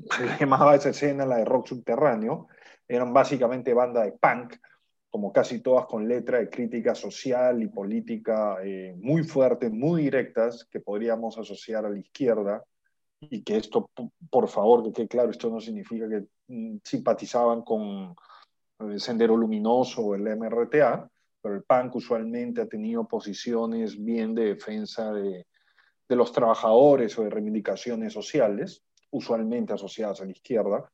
se 0.17 0.27
llamaba 0.41 0.75
esa 0.75 0.91
escena 0.91 1.27
la 1.27 1.39
de 1.39 1.45
rock 1.45 1.69
subterráneo, 1.69 2.49
eran 2.89 3.13
básicamente 3.13 3.75
bandas 3.75 4.05
de 4.05 4.13
punk, 4.13 4.57
como 5.11 5.33
casi 5.33 5.61
todas 5.61 5.87
con 5.87 6.07
letra 6.07 6.39
de 6.39 6.51
crítica 6.51 6.95
social 6.95 7.63
y 7.63 7.69
política 7.69 8.59
eh, 8.63 8.95
muy 8.99 9.25
fuertes, 9.25 9.73
muy 9.73 10.03
directas, 10.03 10.67
que 10.71 10.81
podríamos 10.81 11.39
asociar 11.39 11.87
a 11.87 11.91
la 11.91 11.99
izquierda, 11.99 12.63
y 13.21 13.43
que 13.43 13.57
esto, 13.57 13.91
por 14.31 14.49
favor, 14.49 14.85
que 14.85 14.93
quede 14.93 15.09
claro, 15.09 15.31
esto 15.31 15.49
no 15.49 15.61
significa 15.61 16.09
que 16.09 16.27
mm, 16.49 16.79
simpatizaban 16.85 17.63
con 17.63 18.15
el 18.81 19.01
Sendero 19.01 19.37
Luminoso 19.37 20.03
o 20.03 20.15
el 20.15 20.37
MRTA, 20.37 21.09
pero 21.41 21.55
el 21.55 21.63
PANC 21.63 21.97
usualmente 21.97 22.61
ha 22.61 22.67
tenido 22.67 23.07
posiciones 23.09 24.03
bien 24.03 24.35
de 24.35 24.55
defensa 24.55 25.13
de, 25.13 25.47
de 26.09 26.17
los 26.17 26.33
trabajadores 26.33 27.19
o 27.19 27.23
de 27.23 27.31
reivindicaciones 27.31 28.13
sociales, 28.13 28.83
usualmente 29.11 29.73
asociadas 29.73 30.21
a 30.21 30.25
la 30.25 30.33
izquierda. 30.33 30.91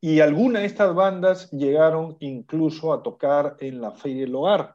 Y 0.00 0.20
algunas 0.20 0.62
de 0.62 0.66
estas 0.66 0.94
bandas 0.94 1.50
llegaron 1.50 2.16
incluso 2.20 2.92
a 2.92 3.02
tocar 3.02 3.56
en 3.60 3.80
la 3.80 3.92
Feria 3.92 4.22
del 4.22 4.34
Hogar, 4.34 4.74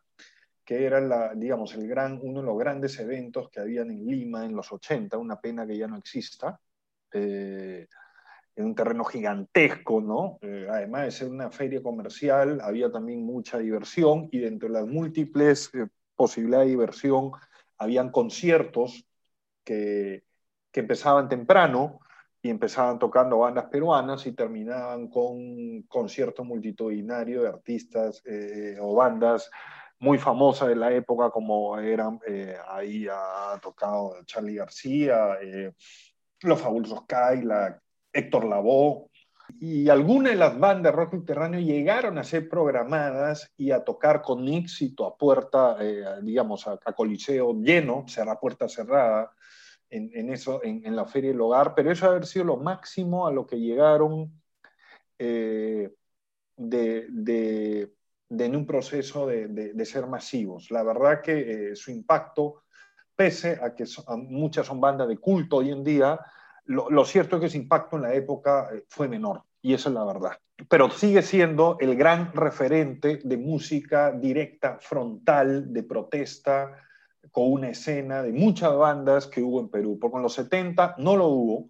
que 0.65 0.85
era 0.85 0.99
la, 1.01 1.33
digamos, 1.35 1.73
el 1.75 1.87
gran, 1.87 2.19
uno 2.21 2.41
de 2.41 2.45
los 2.45 2.57
grandes 2.57 2.99
eventos 2.99 3.49
que 3.49 3.59
habían 3.59 3.91
en 3.91 4.05
Lima 4.05 4.45
en 4.45 4.55
los 4.55 4.71
80, 4.71 5.17
una 5.17 5.39
pena 5.39 5.67
que 5.67 5.77
ya 5.77 5.87
no 5.87 5.97
exista, 5.97 6.59
eh, 7.11 7.87
en 8.55 8.65
un 8.65 8.75
terreno 8.75 9.03
gigantesco, 9.03 10.01
¿no? 10.01 10.37
Eh, 10.41 10.67
además 10.69 11.05
de 11.05 11.11
ser 11.11 11.29
una 11.29 11.49
feria 11.49 11.81
comercial, 11.81 12.59
había 12.61 12.91
también 12.91 13.23
mucha 13.23 13.57
diversión 13.57 14.27
y 14.31 14.39
dentro 14.39 14.67
de 14.67 14.73
las 14.73 14.87
múltiples 14.87 15.69
eh, 15.73 15.87
posibilidades 16.15 16.67
de 16.67 16.71
diversión, 16.71 17.31
habían 17.77 18.11
conciertos 18.11 19.07
que, 19.63 20.23
que 20.71 20.81
empezaban 20.81 21.29
temprano 21.29 21.99
y 22.41 22.49
empezaban 22.49 22.99
tocando 22.99 23.39
bandas 23.39 23.65
peruanas 23.65 24.25
y 24.25 24.31
terminaban 24.31 25.09
con 25.09 25.81
conciertos 25.83 26.45
multitudinarios 26.45 27.43
de 27.43 27.49
artistas 27.49 28.23
o 28.79 28.95
bandas 28.95 29.49
muy 29.99 30.17
famosa 30.17 30.67
de 30.67 30.75
la 30.75 30.91
época, 30.93 31.29
como 31.29 31.77
eran, 31.77 32.19
eh, 32.25 32.55
ahí 32.69 33.07
ha 33.11 33.59
tocado 33.61 34.15
Charlie 34.25 34.55
García, 34.55 35.37
eh, 35.41 35.73
Los 36.41 36.61
Fabulosos 36.61 37.03
Kyla, 37.05 37.81
Héctor 38.11 38.45
Lavoe, 38.45 39.09
y 39.59 39.89
algunas 39.89 40.33
de 40.33 40.37
las 40.37 40.57
bandas 40.57 40.93
rock 40.93 41.11
subterráneo 41.11 41.59
llegaron 41.59 42.17
a 42.17 42.23
ser 42.23 42.47
programadas 42.47 43.51
y 43.57 43.71
a 43.71 43.83
tocar 43.83 44.21
con 44.21 44.47
éxito 44.47 45.05
a 45.05 45.17
puerta, 45.17 45.75
eh, 45.81 46.03
digamos, 46.21 46.67
a, 46.67 46.77
coliseo 46.95 47.53
lleno, 47.55 48.05
cerra 48.07 48.39
puerta 48.39 48.69
cerrada, 48.69 49.31
en, 49.89 50.31
eso, 50.31 50.61
en, 50.63 50.95
la 50.95 51.05
Feria 51.05 51.31
del 51.31 51.41
Hogar, 51.41 51.73
pero 51.75 51.91
eso 51.91 52.05
ha 52.05 52.09
haber 52.09 52.25
sido 52.25 52.45
lo 52.45 52.57
máximo 52.57 53.27
a 53.27 53.31
lo 53.31 53.45
que 53.45 53.59
llegaron 53.59 54.31
de, 55.17 55.91
de 58.29 58.45
en 58.45 58.55
un 58.55 58.65
proceso 58.65 59.27
de, 59.27 59.85
ser 59.85 60.07
masivos. 60.07 60.71
La 60.71 60.83
verdad 60.83 61.21
que 61.21 61.71
eh, 61.71 61.75
su 61.75 61.91
impacto, 61.91 62.63
pese 63.15 63.59
a 63.61 63.73
que 63.75 63.85
muchas 64.17 64.67
son 64.67 64.79
bandas 64.79 65.07
de 65.07 65.17
culto 65.17 65.57
hoy 65.57 65.71
en 65.71 65.83
día, 65.83 66.19
lo, 66.65 67.03
cierto 67.03 67.37
es 67.37 67.41
que 67.41 67.49
su 67.49 67.57
impacto 67.57 67.95
en 67.95 68.03
la 68.03 68.13
época 68.13 68.69
eh, 68.71 68.83
fue 68.87 69.07
menor, 69.07 69.43
y 69.61 69.73
eso 69.73 69.89
es 69.89 69.95
la 69.95 70.05
verdad. 70.05 70.33
Pero 70.69 70.91
sigue 70.91 71.21
siendo 71.23 71.77
el 71.79 71.95
gran 71.95 72.31
referente 72.33 73.19
de 73.23 73.37
música 73.37 74.11
directa, 74.11 74.77
frontal, 74.79 75.73
de 75.73 75.83
protesta, 75.83 76.77
con 77.31 77.51
una 77.51 77.69
escena 77.69 78.23
de 78.23 78.31
muchas 78.31 78.75
bandas 78.75 79.27
que 79.27 79.41
hubo 79.41 79.59
en 79.59 79.69
Perú, 79.69 79.97
porque 79.99 80.17
en 80.17 80.23
los 80.23 80.33
70 80.33 80.95
no 80.97 81.15
lo 81.15 81.27
hubo, 81.27 81.69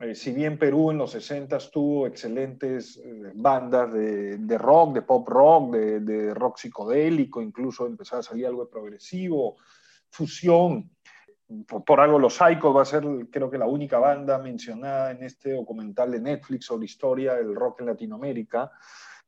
eh, 0.00 0.14
si 0.14 0.32
bien 0.32 0.58
Perú 0.58 0.90
en 0.90 0.98
los 0.98 1.12
60 1.12 1.58
tuvo 1.70 2.06
excelentes 2.06 2.96
eh, 2.96 3.32
bandas 3.34 3.92
de, 3.92 4.58
rock, 4.58 4.94
de 4.94 5.02
pop 5.02 5.28
rock, 5.28 5.72
de, 5.74 6.34
rock 6.34 6.58
psicodélico, 6.58 7.40
incluso 7.40 7.86
empezó 7.86 8.18
a 8.18 8.22
salir 8.22 8.46
algo 8.46 8.64
de 8.64 8.70
progresivo, 8.70 9.56
fusión. 10.10 10.90
Por, 11.66 12.00
algo 12.00 12.18
Los 12.18 12.34
Psychos 12.34 12.74
va 12.74 12.82
a 12.82 12.86
ser, 12.86 13.04
creo 13.30 13.50
que 13.50 13.58
la 13.58 13.66
única 13.66 13.98
banda 13.98 14.38
mencionada 14.38 15.12
en 15.12 15.22
este 15.22 15.52
documental 15.52 16.10
de 16.10 16.20
Netflix 16.20 16.66
sobre 16.66 16.86
historia 16.86 17.34
del 17.34 17.54
rock 17.54 17.80
en 17.80 17.86
Latinoamérica. 17.86 18.72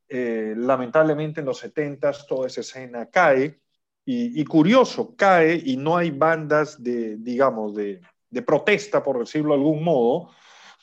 Eh, 0.08 0.54
lamentablemente 0.56 1.40
en 1.40 1.46
los 1.46 1.58
70 1.58 2.12
toda 2.28 2.46
esa 2.48 2.60
escena 2.60 3.06
cae 3.06 3.60
y, 4.08 4.40
y, 4.40 4.44
curioso, 4.44 5.16
cae 5.16 5.60
y 5.64 5.76
no 5.76 5.96
hay 5.96 6.12
bandas 6.12 6.80
de, 6.82 7.16
digamos, 7.16 7.74
de, 7.74 8.00
de 8.30 8.42
protesta, 8.42 9.02
por 9.02 9.18
decirlo 9.18 9.48
de 9.48 9.58
algún 9.58 9.82
modo, 9.82 10.30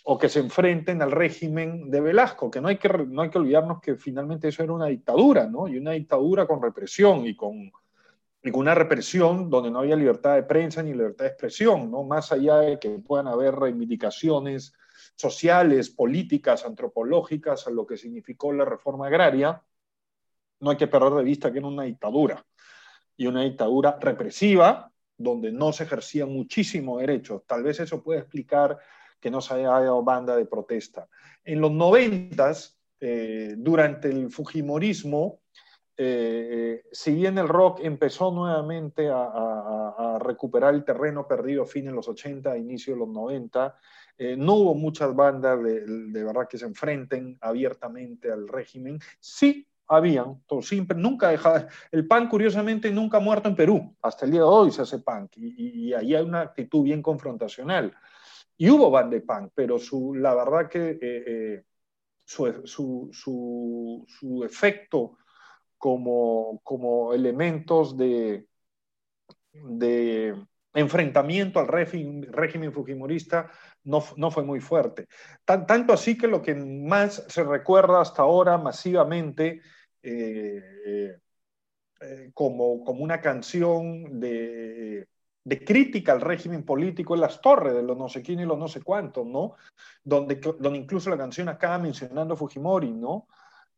o 0.04 0.18
que 0.18 0.28
se 0.28 0.40
enfrenten 0.40 1.02
al 1.02 1.12
régimen 1.12 1.90
de 1.90 2.02
Velasco, 2.02 2.52
que 2.52 2.60
no 2.60 2.68
hay 2.68 2.78
que, 2.78 2.90
no 2.90 3.22
hay 3.22 3.30
que 3.30 3.38
olvidarnos 3.38 3.80
que 3.80 3.96
finalmente 3.96 4.50
eso 4.50 4.62
era 4.62 4.74
una 4.74 4.88
dictadura, 4.88 5.48
¿no? 5.48 5.70
Y 5.70 5.78
una 5.78 5.92
dictadura 5.92 6.46
con 6.46 6.62
represión 6.62 7.26
y 7.26 7.34
con, 7.34 7.72
y 8.44 8.52
con 8.52 8.60
una 8.60 8.76
represión 8.76 9.50
donde 9.50 9.72
no 9.72 9.80
había 9.80 9.96
libertad 9.96 10.36
de 10.36 10.44
prensa 10.44 10.84
ni 10.84 10.92
libertad 10.92 11.24
de 11.24 11.32
expresión, 11.32 11.90
¿no? 11.90 12.04
Más 12.04 12.34
allá 12.34 12.58
de 12.58 12.78
que 12.78 12.90
puedan 13.00 13.28
haber 13.28 13.56
reivindicaciones 13.56 14.74
sociales, 15.16 15.90
políticas, 15.90 16.66
antropológicas 16.66 17.68
a 17.68 17.72
lo 17.72 17.86
que 17.86 17.96
significó 17.96 18.52
la 18.52 18.66
reforma 18.66 19.08
agraria, 19.08 19.64
no 20.60 20.72
hay 20.72 20.78
que 20.78 20.88
perder 20.88 21.14
de 21.14 21.24
vista 21.24 21.52
que 21.52 21.60
era 21.60 21.68
una 21.68 21.84
dictadura 21.84 22.46
y 23.18 23.28
una 23.28 23.42
dictadura 23.42 23.98
represiva 24.00 24.92
donde 25.18 25.52
no 25.52 25.72
se 25.72 25.84
ejercían 25.84 26.32
muchísimos 26.32 27.00
derechos. 27.00 27.44
Tal 27.46 27.64
vez 27.64 27.80
eso 27.80 28.04
puede 28.04 28.20
explicar 28.20 28.78
que 29.20 29.32
no 29.32 29.42
se 29.42 29.54
haya 29.54 29.70
dado 29.70 30.04
banda 30.04 30.36
de 30.36 30.46
protesta. 30.46 31.08
En 31.44 31.62
los 31.62 31.72
noventas, 31.72 32.78
eh, 33.00 33.56
durante 33.58 34.10
el 34.10 34.30
Fujimorismo, 34.30 35.40
eh, 35.96 36.84
si 36.92 37.14
bien 37.14 37.38
el 37.38 37.48
rock 37.48 37.80
empezó 37.84 38.32
nuevamente 38.32 39.10
a, 39.10 40.20
recuperar 40.20 40.74
el 40.74 40.86
terreno 40.86 41.28
perdido 41.28 41.64
a 41.64 41.66
fines 41.66 41.92
de 41.92 41.96
los 41.96 42.08
80, 42.08 42.58
inicio 42.58 42.94
de 42.94 43.00
los 43.00 43.10
90, 43.10 43.76
eh, 44.18 44.36
no 44.38 44.56
hubo 44.56 44.76
muchas 44.76 45.14
bandas 45.14 45.62
de, 45.62 45.86
de, 45.86 46.24
verdad 46.24 46.48
que 46.48 46.58
se 46.58 46.66
enfrenten 46.66 47.38
abiertamente 47.42 48.32
al 48.32 48.48
régimen. 48.48 49.00
Sí 49.20 49.68
habían, 49.96 50.44
siempre, 50.62 50.98
nunca 50.98 51.30
dejaba, 51.30 51.68
el 51.92 52.08
punk 52.08 52.30
curiosamente 52.30 52.92
nunca 52.92 53.18
ha 53.18 53.22
muerto 53.22 53.50
en 53.50 53.56
Perú, 53.56 53.96
hasta 54.02 54.26
el 54.26 54.32
día 54.32 54.42
de 54.42 54.48
hoy 54.48 54.72
se 54.72 54.82
hace 54.82 55.00
punk 55.00 55.32
y, 55.38 55.90
y 55.90 55.94
ahí 55.94 56.16
hay 56.16 56.24
una 56.24 56.42
actitud 56.42 56.84
bien 56.84 57.02
confrontacional. 57.02 57.94
Y 58.58 58.70
hubo 58.70 58.92
band 58.92 59.12
de 59.12 59.22
punk, 59.22 59.52
pero 59.56 59.80
su, 59.80 60.14
la 60.14 60.36
verdad 60.36 60.70
que 60.70 60.92
eh, 60.92 61.00
eh, 61.02 61.64
su, 62.24 62.62
su, 63.12 64.06
su, 64.08 64.44
efecto 64.44 65.18
como, 65.78 66.62
como 66.64 67.14
elementos 67.14 67.98
de, 67.98 68.48
de 69.52 70.36
enfrentamiento 70.74 71.60
al 71.60 71.68
régimen, 71.68 72.32
régimen 72.32 72.72
fujimorista 72.72 73.52
no, 73.84 74.04
no, 74.18 74.32
fue 74.32 74.44
muy 74.44 74.60
fuerte. 74.60 75.08
tanto 75.46 75.94
así 75.94 76.18
que 76.18 76.28
lo 76.28 76.42
que 76.42 76.56
más 76.56 77.26
se 77.28 77.44
recuerda 77.44 78.02
hasta 78.02 78.22
ahora 78.22 78.58
masivamente 78.58 79.62
eh, 80.04 81.18
como, 82.34 82.84
como 82.84 83.04
una 83.04 83.22
canción 83.22 84.20
de 84.20 85.08
de 85.44 85.64
crítica 85.64 86.14
al 86.14 86.22
régimen 86.22 86.64
político 86.64 87.16
en 87.16 87.22
las 87.22 87.42
torres 87.42 87.74
de 87.74 87.84
los 87.84 87.98
no 87.98 88.08
sé 88.08 88.22
quién 88.22 88.40
y 88.40 88.46
los 88.46 88.58
no 88.58 88.68
sé 88.68 88.82
cuántos, 88.82 89.26
¿no? 89.26 89.56
Donde, 90.04 90.36
donde 90.36 90.80
incluso 90.80 91.10
la 91.10 91.18
canción 91.18 91.50
acaba 91.50 91.78
mencionando 91.78 92.34
a 92.34 92.38
Fujimori, 92.38 92.92
¿no? 92.92 93.28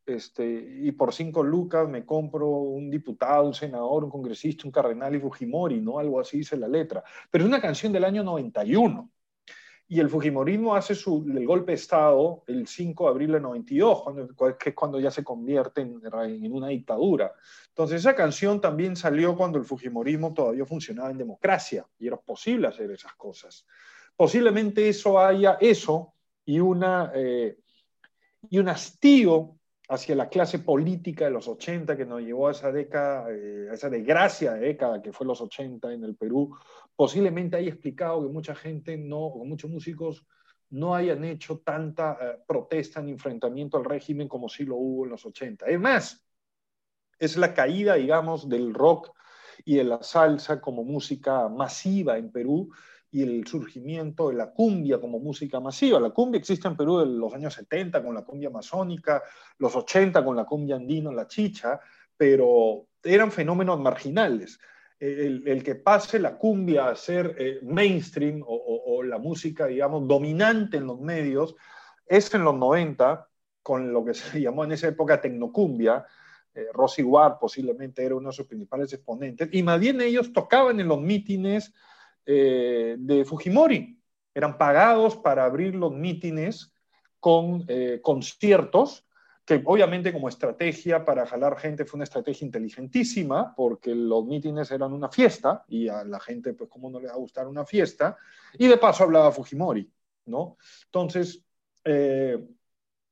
Este, 0.05 0.45
y 0.45 0.91
por 0.91 1.13
cinco 1.13 1.41
lucas 1.41 1.89
me 1.89 2.05
compro 2.05 2.47
un 2.47 2.91
diputado, 2.91 3.47
un 3.47 3.55
senador, 3.55 4.03
un 4.03 4.11
congresista, 4.11 4.67
un 4.67 4.71
cardenal 4.71 5.15
y 5.15 5.19
Fujimori, 5.19 5.81
¿no? 5.81 5.97
Algo 5.97 6.19
así 6.19 6.37
dice 6.37 6.55
la 6.57 6.67
letra. 6.67 7.03
Pero 7.31 7.43
es 7.43 7.47
una 7.47 7.61
canción 7.61 7.91
del 7.91 8.03
año 8.03 8.23
91. 8.23 9.09
Y 9.87 9.99
el 9.99 10.09
Fujimorismo 10.09 10.75
hace 10.75 10.95
su, 10.95 11.23
el 11.31 11.45
golpe 11.45 11.71
de 11.71 11.75
Estado 11.75 12.43
el 12.47 12.67
5 12.67 13.03
de 13.03 13.09
abril 13.09 13.31
de 13.33 13.39
92, 13.39 14.01
cuando, 14.01 14.57
que 14.57 14.69
es 14.69 14.75
cuando 14.75 14.99
ya 14.99 15.11
se 15.11 15.23
convierte 15.23 15.81
en, 15.81 16.01
en, 16.03 16.51
una 16.53 16.69
dictadura. 16.69 17.33
Entonces 17.67 17.99
esa 18.01 18.15
canción 18.15 18.59
también 18.59 18.95
salió 18.95 19.35
cuando 19.35 19.59
el 19.59 19.65
Fujimorismo 19.65 20.33
todavía 20.33 20.65
funcionaba 20.65 21.11
en 21.11 21.19
democracia 21.19 21.85
y 21.99 22.07
era 22.07 22.17
posible 22.17 22.67
hacer 22.67 22.89
esas 22.89 23.13
cosas. 23.13 23.65
Posiblemente 24.15 24.89
eso 24.89 25.19
haya 25.19 25.57
eso 25.61 26.13
y, 26.45 26.59
una, 26.59 27.11
eh, 27.13 27.57
y 28.49 28.57
un 28.57 28.69
hastío 28.69 29.55
hacia 29.87 30.15
la 30.15 30.29
clase 30.29 30.59
política 30.59 31.25
de 31.25 31.31
los 31.31 31.47
80 31.47 31.95
que 31.95 32.05
nos 32.05 32.21
llevó 32.21 32.47
a 32.47 32.51
esa 32.51 32.71
década, 32.71 33.27
eh, 33.29 33.67
a 33.69 33.73
esa 33.73 33.89
desgracia 33.89 34.53
de 34.53 34.61
década 34.61 35.01
que 35.01 35.11
fue 35.11 35.27
los 35.27 35.41
80 35.41 35.93
en 35.93 36.03
el 36.03 36.15
Perú, 36.15 36.55
posiblemente 36.95 37.57
haya 37.57 37.69
explicado 37.69 38.23
que 38.23 38.33
mucha 38.33 38.55
gente 38.55 38.97
no, 38.97 39.29
muchos 39.43 39.69
músicos 39.69 40.25
no 40.69 40.95
hayan 40.95 41.23
hecho 41.23 41.59
tanta 41.59 42.17
eh, 42.19 42.37
protesta 42.47 43.01
ni 43.01 43.11
enfrentamiento 43.11 43.77
al 43.77 43.85
régimen 43.85 44.27
como 44.27 44.49
sí 44.49 44.65
lo 44.65 44.75
hubo 44.75 45.05
en 45.05 45.11
los 45.11 45.25
80. 45.25 45.65
Es 45.67 45.79
más, 45.79 46.25
es 47.19 47.37
la 47.37 47.53
caída, 47.53 47.95
digamos, 47.95 48.49
del 48.49 48.73
rock 48.73 49.11
y 49.63 49.75
de 49.75 49.83
la 49.83 50.03
salsa 50.03 50.59
como 50.59 50.83
música 50.83 51.47
masiva 51.47 52.17
en 52.17 52.31
Perú 52.31 52.71
y 53.11 53.23
el 53.23 53.47
surgimiento 53.47 54.29
de 54.29 54.35
la 54.35 54.51
cumbia 54.51 54.99
como 54.99 55.19
música 55.19 55.59
masiva. 55.59 55.99
La 55.99 56.09
cumbia 56.09 56.39
existe 56.39 56.67
en 56.67 56.75
Perú 56.75 56.99
en 56.99 57.17
los 57.17 57.33
años 57.33 57.53
70 57.53 58.03
con 58.03 58.13
la 58.13 58.25
cumbia 58.25 58.49
amazónica, 58.49 59.23
los 59.57 59.73
80 59.75 60.25
con 60.25 60.35
la 60.35 60.43
cumbia 60.43 60.75
andino, 60.75 61.13
la 61.13 61.27
chicha, 61.27 61.79
pero 62.17 62.87
eran 63.01 63.31
fenómenos 63.31 63.79
marginales. 63.79 64.59
El, 65.05 65.63
que 65.63 65.75
pase 65.75 66.19
la 66.19 66.37
cumbia 66.37 66.87
a 66.87 66.95
ser 66.95 67.35
eh, 67.37 67.59
mainstream 67.61 68.43
o, 68.45 69.03
la 69.03 69.19
música, 69.19 69.67
digamos, 69.67 70.07
dominante 70.07 70.77
en 70.77 70.87
los 70.87 70.99
medios, 70.99 71.55
es 72.07 72.33
en 72.33 72.43
los 72.43 72.55
90, 72.55 73.27
con 73.61 73.93
lo 73.93 74.03
que 74.03 74.13
se 74.15 74.41
llamó 74.41 74.63
en 74.63 74.71
esa 74.71 74.87
época 74.87 75.21
tecnocumbia, 75.21 76.05
eh, 76.55 76.67
Rosy 76.73 77.03
Ward 77.03 77.37
posiblemente 77.39 78.03
era 78.03 78.15
uno 78.15 78.29
de 78.29 78.35
sus 78.35 78.47
principales 78.47 78.91
exponentes, 78.93 79.49
y 79.51 79.61
más 79.61 79.79
bien 79.79 80.01
ellos 80.01 80.33
tocaban 80.33 80.79
en 80.79 80.87
los 80.87 81.01
mítines 81.01 81.73
eh, 82.25 82.95
de 82.97 83.25
Fujimori. 83.25 84.01
Eran 84.33 84.57
pagados 84.57 85.15
para 85.17 85.45
abrir 85.45 85.75
los 85.75 85.93
mítines 85.93 86.73
con 87.19 87.65
eh, 87.67 87.99
conciertos, 88.01 89.04
que 89.45 89.61
obviamente 89.63 90.11
como 90.11 90.27
estrategia 90.27 91.05
para 91.05 91.25
jalar 91.27 91.57
gente 91.57 91.85
fue 91.85 91.99
una 91.99 92.05
estrategia 92.05 92.45
inteligentísima, 92.45 93.53
porque 93.55 93.93
los 93.93 94.25
mítines 94.25 94.71
eran 94.71 94.91
una 94.91 95.09
fiesta, 95.09 95.63
y 95.67 95.87
a 95.87 96.03
la 96.03 96.19
gente, 96.19 96.53
pues, 96.53 96.69
¿cómo 96.69 96.89
no 96.89 96.99
le 96.99 97.07
va 97.07 97.13
a 97.13 97.17
gustar 97.17 97.47
una 97.47 97.65
fiesta? 97.65 98.17
Y 98.57 98.67
de 98.67 98.77
paso 98.77 99.03
hablaba 99.03 99.31
Fujimori, 99.31 99.89
¿no? 100.25 100.57
Entonces, 100.85 101.45
eh, 101.83 102.43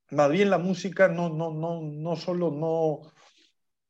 más 0.09 0.31
bien 0.31 0.49
la 0.49 0.57
música 0.57 1.07
no, 1.07 1.29
no, 1.29 1.51
no, 1.51 1.81
no 1.81 2.15
solo 2.15 2.49
no, 2.51 3.01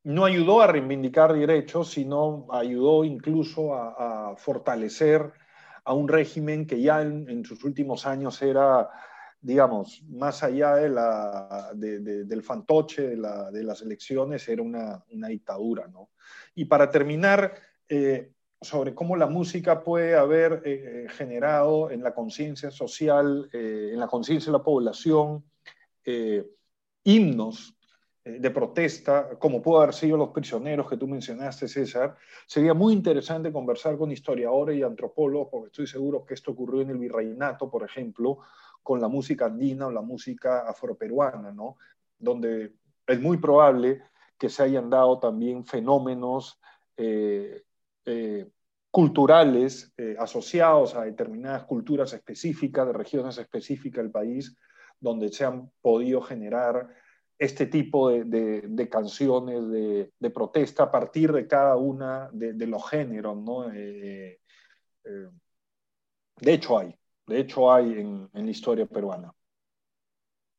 no 0.04 0.24
ayudó 0.24 0.60
a 0.60 0.66
reivindicar 0.66 1.32
derechos, 1.32 1.90
sino 1.90 2.46
ayudó 2.50 3.04
incluso 3.04 3.74
a, 3.74 4.34
fortalecer 4.36 5.32
a 5.84 5.92
un 5.94 6.08
régimen 6.08 6.66
que 6.66 6.80
ya 6.80 7.02
en, 7.02 7.44
sus 7.44 7.64
últimos 7.64 8.06
años 8.06 8.40
era, 8.42 8.90
digamos, 9.44 10.02
más 10.08 10.42
allá 10.42 10.76
de 10.76 10.88
la, 10.88 11.70
del 11.74 12.42
fantoche 12.42 13.08
de, 13.08 13.16
las 13.62 13.82
elecciones, 13.82 14.48
era 14.48 14.62
una, 14.62 15.04
dictadura. 15.28 15.86
¿no? 15.86 16.08
Y 16.54 16.64
para 16.64 16.90
terminar, 16.90 17.54
eh, 17.86 18.32
sobre 18.62 18.94
cómo 18.94 19.16
la 19.16 19.26
música 19.26 19.84
puede 19.84 20.16
haber 20.16 20.62
eh, 20.64 21.06
generado 21.10 21.90
en 21.90 22.02
la 22.02 22.14
conciencia 22.14 22.70
social, 22.70 23.50
eh, 23.52 23.90
en 23.92 24.00
la 24.00 24.06
conciencia 24.06 24.50
de 24.50 24.58
la 24.58 24.64
población, 24.64 25.44
himnos 27.02 27.74
eh, 28.26 28.38
de 28.40 28.50
protesta, 28.50 29.38
como 29.38 29.60
pudo 29.60 29.82
haber 29.82 29.94
sido 29.94 30.16
los 30.16 30.30
prisioneros 30.30 30.88
que 30.88 30.96
tú 30.96 31.06
mencionaste, 31.06 31.68
César, 31.68 32.16
sería 32.46 32.72
muy 32.72 32.94
interesante 32.94 33.52
conversar 33.52 33.98
con 33.98 34.10
historiadores 34.10 34.78
y 34.78 34.82
antropólogos, 34.82 35.48
porque 35.50 35.66
estoy 35.66 35.86
seguro 35.86 36.24
que 36.24 36.32
esto 36.32 36.52
ocurrió 36.52 36.80
en 36.80 36.90
el 36.90 36.98
virreinato, 36.98 37.70
por 37.70 37.84
ejemplo, 37.84 38.38
con 38.84 39.00
la 39.00 39.08
música 39.08 39.46
andina 39.46 39.88
o 39.88 39.90
la 39.90 40.02
música 40.02 40.60
afroperuana, 40.68 41.50
¿no? 41.50 41.78
Donde 42.16 42.74
es 43.08 43.20
muy 43.20 43.38
probable 43.38 44.02
que 44.38 44.48
se 44.48 44.62
hayan 44.62 44.88
dado 44.88 45.18
también 45.18 45.64
fenómenos 45.64 46.60
eh, 46.96 47.64
eh, 48.04 48.46
culturales 48.92 49.92
asociados 50.20 50.94
a 50.94 51.02
determinadas 51.02 51.64
culturas 51.64 52.12
específicas, 52.12 52.86
de 52.86 52.92
regiones 52.92 53.36
específicas 53.38 54.04
del 54.04 54.12
país, 54.12 54.56
donde 55.00 55.32
se 55.32 55.44
han 55.44 55.72
podido 55.82 56.22
generar 56.22 56.88
este 57.38 57.66
tipo 57.66 58.10
de, 58.10 58.88
canciones 58.90 59.68
de, 59.68 60.30
protesta 60.30 60.84
a 60.84 60.90
partir 60.90 61.32
de 61.32 61.46
cada 61.46 61.76
una 61.76 62.30
de, 62.32 62.66
los 62.66 62.88
géneros, 62.88 63.36
¿no? 63.36 63.70
Eh, 63.72 64.40
eh, 65.04 65.28
de 66.40 66.52
hecho 66.52 66.78
hay, 66.78 66.96
de 67.26 67.40
hecho 67.40 67.72
hay 67.72 67.92
en, 67.98 68.30
la 68.32 68.50
historia 68.50 68.86
peruana. 68.86 69.34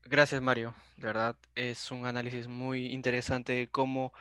Gracias, 0.04 0.42
Mario. 0.42 0.76
De 0.98 1.08
verdad, 1.08 1.36
es 1.56 1.92
un 1.92 2.06
análisis 2.06 2.48
muy 2.48 2.88
interesante 2.88 3.54
de 3.54 3.68
cómo 3.68 4.14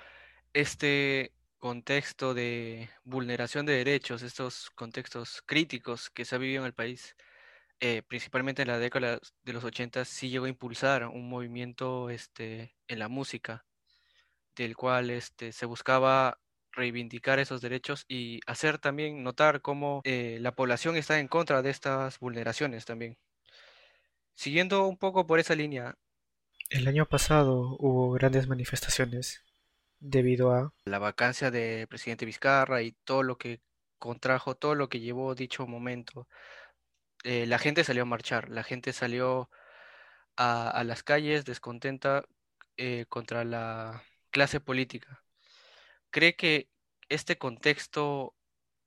este 0.53 1.33
contexto 1.59 2.35
de 2.35 2.91
vulneración 3.05 3.67
de 3.67 3.75
derechos, 3.75 4.23
estos 4.23 4.71
contextos 4.71 5.43
críticos 5.47 6.11
que 6.11 6.25
se 6.25 6.35
ha 6.35 6.39
vivido 6.39 6.63
en 6.63 6.67
el 6.67 6.75
país, 6.75 7.17
eh, 7.81 8.03
principalmente 8.03 8.63
en 8.63 8.69
la 8.69 8.79
década 8.79 9.19
de 9.43 9.53
los 9.53 9.65
80, 9.65 10.05
sí 10.05 10.31
llegó 10.31 10.47
a 10.47 10.49
impulsar 10.49 11.07
un 11.07 11.29
movimiento 11.29 12.11
este, 12.11 12.75
en 12.89 12.99
la 12.99 13.09
música, 13.09 13.65
del 14.57 14.77
cual 14.77 15.11
este, 15.11 15.53
se 15.53 15.67
buscaba 15.67 16.39
reivindicar 16.75 17.39
esos 17.39 17.61
derechos 17.61 18.05
y 18.09 18.41
hacer 18.47 18.79
también 18.79 19.23
notar 19.23 19.61
cómo 19.61 20.01
eh, 20.05 20.39
la 20.41 20.53
población 20.53 20.97
está 20.97 21.19
en 21.19 21.29
contra 21.29 21.63
de 21.63 21.71
estas 21.71 22.19
vulneraciones 22.19 22.85
también. 22.85 23.17
Siguiendo 24.35 24.87
un 24.87 24.97
poco 24.97 25.27
por 25.27 25.39
esa 25.39 25.55
línea. 25.55 25.97
El 26.71 26.89
año 26.89 27.07
pasado 27.07 27.77
hubo 27.79 28.13
grandes 28.13 28.49
manifestaciones 28.49 29.45
debido 30.01 30.53
a 30.53 30.73
la 30.85 30.99
vacancia 30.99 31.51
de 31.51 31.87
presidente 31.89 32.27
Vizcarra 32.27 32.83
y 32.83 32.93
todo 33.05 33.23
lo 33.23 33.39
que 33.39 33.61
contrajo, 33.99 34.55
todo 34.55 34.75
lo 34.75 34.89
que 34.89 35.01
llevó 35.01 35.35
dicho 35.35 35.67
momento 35.67 36.27
eh, 37.25 37.47
la 37.47 37.59
gente 37.59 37.85
salió 37.85 38.03
a 38.03 38.07
marchar, 38.07 38.51
la 38.51 38.63
gente 38.63 38.93
salió 38.93 39.51
a, 40.37 40.83
las 40.85 41.03
calles 41.03 41.45
descontenta 41.45 42.25
eh, 42.77 43.07
contra 43.09 43.45
la 43.45 44.05
clase 44.31 44.61
política. 44.61 45.24
¿Cree 46.15 46.37
que 46.37 46.69
este 47.09 47.39
contexto 47.39 48.37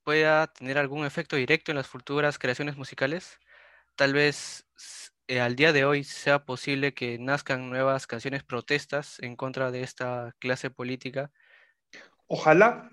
pueda 0.06 0.48
tener 0.48 0.78
algún 0.78 1.06
efecto 1.06 1.36
directo 1.36 1.74
en 1.74 1.76
las 1.76 1.88
futuras 1.88 2.40
creaciones 2.40 2.78
musicales? 2.78 3.38
Tal 3.98 4.14
vez 4.14 4.66
eh, 5.28 5.42
al 5.42 5.58
día 5.58 5.74
de 5.74 5.84
hoy 5.84 6.06
sea 6.06 6.46
posible 6.46 6.94
que 6.94 7.20
nazcan 7.20 7.70
nuevas 7.70 8.08
canciones 8.08 8.46
protestas 8.46 9.20
en 9.20 9.36
contra 9.36 9.72
de 9.72 9.82
esta 9.82 10.36
clase 10.40 10.70
política. 10.70 11.30
Ojalá, 12.28 12.92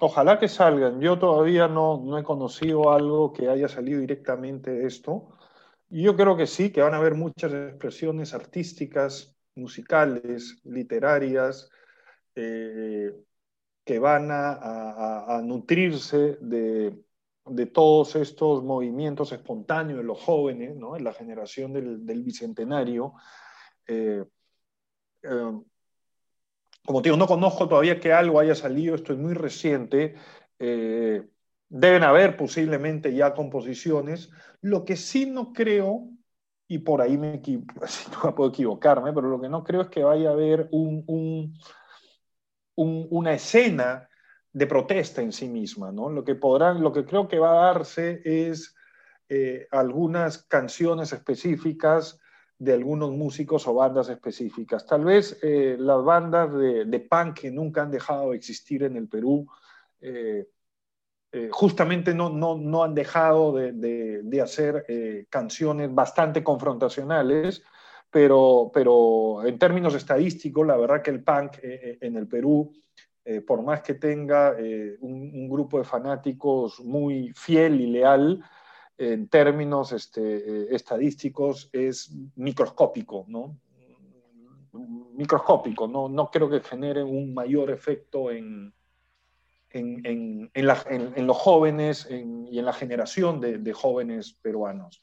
Ojalá 0.00 0.40
que 0.40 0.48
salgan. 0.48 1.00
Yo 1.00 1.16
todavía 1.20 1.68
no, 1.68 2.18
he 2.18 2.24
conocido 2.24 2.90
algo 2.90 3.32
que 3.32 3.48
haya 3.48 3.68
salido 3.68 4.00
directamente 4.00 4.72
de 4.72 4.86
esto. 4.86 5.28
Yo 5.90 6.16
creo 6.16 6.36
que 6.36 6.48
sí, 6.48 6.72
que 6.72 6.82
van 6.82 6.94
a 6.94 6.96
haber 6.96 7.14
muchas 7.14 7.52
expresiones 7.52 8.34
artísticas, 8.34 9.36
musicales, 9.54 10.58
literarias, 10.64 11.70
eh, 12.34 13.12
que 13.84 13.98
van 13.98 14.28
a, 14.30 15.40
nutrirse 15.42 16.38
de, 16.40 16.96
todos 17.72 18.16
estos 18.16 18.62
movimientos 18.62 19.32
espontáneos 19.32 19.98
de 19.98 20.04
los 20.04 20.20
jóvenes, 20.20 20.76
¿no? 20.76 20.96
en 20.96 21.04
la 21.04 21.12
generación 21.12 21.72
del, 21.72 22.22
bicentenario. 22.22 23.14
Eh, 23.86 24.24
eh, 25.22 25.60
como 26.84 27.02
te 27.02 27.08
digo, 27.08 27.16
no 27.16 27.26
conozco 27.26 27.68
todavía 27.68 28.00
que 28.00 28.12
algo 28.12 28.40
haya 28.40 28.54
salido, 28.54 28.94
esto 28.94 29.12
es 29.12 29.18
muy 29.18 29.34
reciente. 29.34 30.14
Eh, 30.58 31.22
deben 31.68 32.02
haber 32.02 32.36
posiblemente 32.36 33.14
ya 33.14 33.34
composiciones. 33.34 34.30
Lo 34.60 34.84
que 34.84 34.96
sí 34.96 35.26
no 35.26 35.52
creo, 35.52 36.08
y 36.68 36.78
por 36.78 37.00
ahí 37.00 37.16
me, 37.16 37.40
no 38.24 38.34
puedo 38.34 38.50
equivocarme, 38.50 39.12
pero 39.12 39.28
lo 39.28 39.40
que 39.40 39.48
no 39.48 39.62
creo 39.64 39.82
es 39.82 39.88
que 39.88 40.02
vaya 40.02 40.30
a 40.30 40.32
haber 40.32 40.68
un, 40.72 41.54
una 42.80 43.34
escena 43.34 44.08
de 44.52 44.66
protesta 44.66 45.22
en 45.22 45.32
sí 45.32 45.48
misma. 45.48 45.92
¿no? 45.92 46.10
Lo, 46.10 46.24
que 46.24 46.34
podrán, 46.34 46.82
lo 46.82 46.92
que 46.92 47.04
creo 47.04 47.28
que 47.28 47.38
va 47.38 47.50
a 47.50 47.72
darse 47.72 48.20
es 48.24 48.74
eh, 49.28 49.68
algunas 49.70 50.38
canciones 50.44 51.12
específicas 51.12 52.18
de 52.58 52.74
algunos 52.74 53.12
músicos 53.12 53.66
o 53.66 53.74
bandas 53.74 54.08
específicas. 54.08 54.86
Tal 54.86 55.04
vez 55.04 55.38
eh, 55.42 55.76
las 55.78 56.04
bandas 56.04 56.52
de, 56.52 57.06
punk 57.08 57.40
que 57.40 57.50
nunca 57.50 57.82
han 57.82 57.90
dejado 57.90 58.30
de 58.30 58.36
existir 58.36 58.82
en 58.82 58.96
el 58.96 59.08
Perú, 59.08 59.46
eh, 60.00 60.46
justamente 61.50 62.12
no, 62.12 62.28
no, 62.28 62.82
han 62.82 62.94
dejado 62.94 63.54
de, 63.54 64.40
hacer 64.42 65.26
canciones 65.30 65.94
bastante 65.94 66.42
confrontacionales, 66.42 67.62
pero, 68.10 68.70
pero 68.72 69.46
en 69.46 69.58
términos 69.58 69.94
estadísticos, 69.94 70.66
la 70.66 70.76
verdad 70.76 71.02
que 71.02 71.10
el 71.10 71.22
punk 71.22 71.58
en 71.62 72.16
el 72.16 72.26
Perú, 72.26 72.72
por 73.46 73.62
más 73.62 73.82
que 73.82 73.94
tenga 73.94 74.56
un, 75.00 75.48
grupo 75.48 75.78
de 75.78 75.84
fanáticos 75.84 76.80
muy 76.80 77.32
fiel 77.34 77.80
y 77.80 77.86
leal, 77.86 78.42
en 79.00 79.28
términos 79.28 79.92
este, 79.92 80.20
eh, 80.20 80.68
estadísticos 80.72 81.70
es 81.72 82.12
microscópico, 82.36 83.24
¿no? 83.28 83.58
Microscópico, 85.14 85.88
no, 85.88 86.08
no 86.08 86.30
creo 86.30 86.50
que 86.50 86.60
genere 86.60 87.02
un 87.02 87.32
mayor 87.32 87.70
efecto 87.70 88.30
en, 88.30 88.74
en, 89.70 90.50
los 91.26 91.36
jóvenes 91.36 92.06
y 92.10 92.58
en 92.58 92.64
la 92.64 92.72
generación 92.72 93.40
de, 93.40 93.72
jóvenes 93.72 94.34
peruanos. 94.34 95.02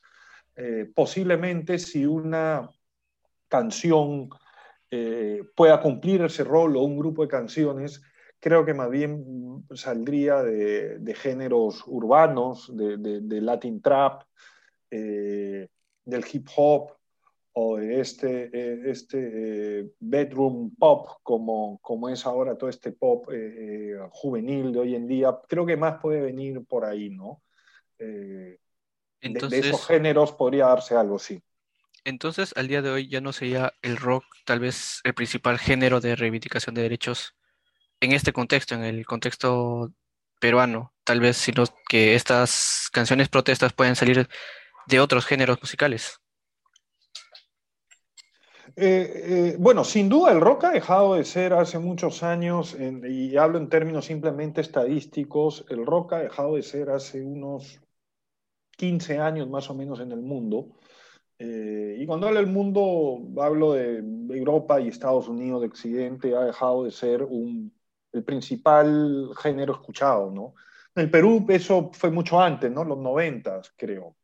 Eh, 0.56 0.90
posiblemente 0.94 1.80
si 1.80 2.06
una 2.06 2.70
canción 3.48 4.30
eh, 4.92 5.42
pueda 5.56 5.82
cumplir 5.82 6.22
ese 6.22 6.44
rol 6.44 6.78
o 6.78 6.82
un 6.82 6.98
grupo 6.98 7.24
de 7.24 7.28
canciones, 7.28 8.02
creo 8.40 8.66
que 8.66 8.74
más 8.74 8.90
bien 8.90 9.66
saldría 9.74 10.44
de, 10.44 11.16
géneros 11.16 11.84
urbanos, 11.88 12.72
de, 12.76 13.42
Latin 13.42 13.82
trap, 13.82 14.24
del 14.90 16.26
hip 16.32 16.48
hop, 16.56 16.98
o 17.60 17.78
de 17.78 18.02
este, 18.02 18.52
eh, 18.54 18.82
este 18.86 19.80
eh, 19.80 19.90
bedroom 20.00 20.76
pop, 20.76 21.08
como, 21.24 21.80
como 21.82 22.08
es 22.08 22.24
ahora 22.28 22.56
todo 22.56 22.70
este 22.70 22.92
pop 22.92 23.30
eh, 23.34 23.98
juvenil 24.12 24.72
de 24.72 24.80
hoy 24.80 24.94
en 24.94 25.08
día, 25.08 25.36
creo 25.48 25.66
que 25.66 25.76
más 25.76 26.00
puede 26.00 26.22
venir 26.22 26.64
por 26.68 26.86
ahí, 26.86 27.10
¿no? 27.10 27.42
Entonces, 27.98 29.50
de, 29.50 29.70
esos 29.70 29.88
géneros 29.88 30.34
podría 30.34 30.68
darse 30.68 30.96
algo, 30.96 31.18
sí. 31.18 31.42
Entonces, 32.08 32.54
al 32.56 32.70
día 32.70 32.82
de 32.82 32.90
hoy 32.90 33.10
ya 33.10 33.20
no 33.20 33.34
sería 33.34 33.74
el 33.82 33.98
rock 33.98 34.24
tal 34.46 34.62
vez 34.62 35.02
el 35.04 35.14
principal 35.14 35.60
género 35.60 36.00
de 36.00 36.16
reivindicación 36.16 36.74
de 36.74 36.84
derechos 36.84 37.36
en 38.00 38.14
este 38.14 38.32
contexto, 38.32 38.76
en 38.76 38.86
el 38.86 39.06
contexto 39.06 39.92
peruano, 40.40 40.94
tal 41.04 41.20
vez, 41.20 41.36
sino 41.36 41.66
que 41.90 42.16
estas 42.16 42.88
canciones 42.94 43.28
protestas 43.28 43.74
pueden 43.74 43.98
salir 43.98 44.30
de 44.88 45.00
otros 45.02 45.26
géneros 45.26 45.58
musicales. 45.62 46.22
Eh, 48.78 48.78
eh, 48.78 49.56
bueno, 49.60 49.84
sin 49.84 50.08
duda 50.08 50.32
el 50.32 50.40
rock 50.40 50.64
ha 50.64 50.72
dejado 50.72 51.16
de 51.16 51.26
ser 51.26 51.52
hace 51.52 51.78
muchos 51.78 52.24
años, 52.24 52.78
y 52.80 53.36
hablo 53.36 53.58
en 53.58 53.68
términos 53.68 54.06
simplemente 54.06 54.62
estadísticos, 54.62 55.66
el 55.68 55.86
rock 55.86 56.14
ha 56.14 56.20
dejado 56.20 56.56
de 56.56 56.64
ser 56.64 56.90
hace 56.90 57.22
unos 57.22 57.82
15 58.78 59.20
años 59.20 59.50
más 59.50 59.70
o 59.70 59.76
menos 59.76 60.00
en 60.00 60.14
el 60.14 60.22
mundo. 60.22 60.70
Eh, 61.40 61.98
y 62.00 62.06
cuando 62.06 62.28
hablo 62.28 62.40
del 62.40 62.52
mundo, 62.52 63.20
hablo 63.42 63.74
de 63.74 63.98
Europa 64.30 64.82
y 64.82 64.88
Estados 64.88 65.28
Unidos 65.28 65.62
de 65.62 65.68
Occidente, 65.68 66.36
ha 66.36 66.46
dejado 66.46 66.84
de 66.84 66.92
ser 66.92 67.28
el 68.14 68.24
principal 68.24 69.30
género 69.42 69.74
escuchado, 69.74 70.32
¿no? 70.32 70.56
En 70.96 71.04
el 71.04 71.12
Perú 71.12 71.46
eso 71.50 71.92
fue 71.94 72.10
mucho 72.10 72.40
antes, 72.42 72.72
¿no? 72.72 72.84
Los 72.84 72.98
90, 72.98 73.62
creo. 73.76 74.16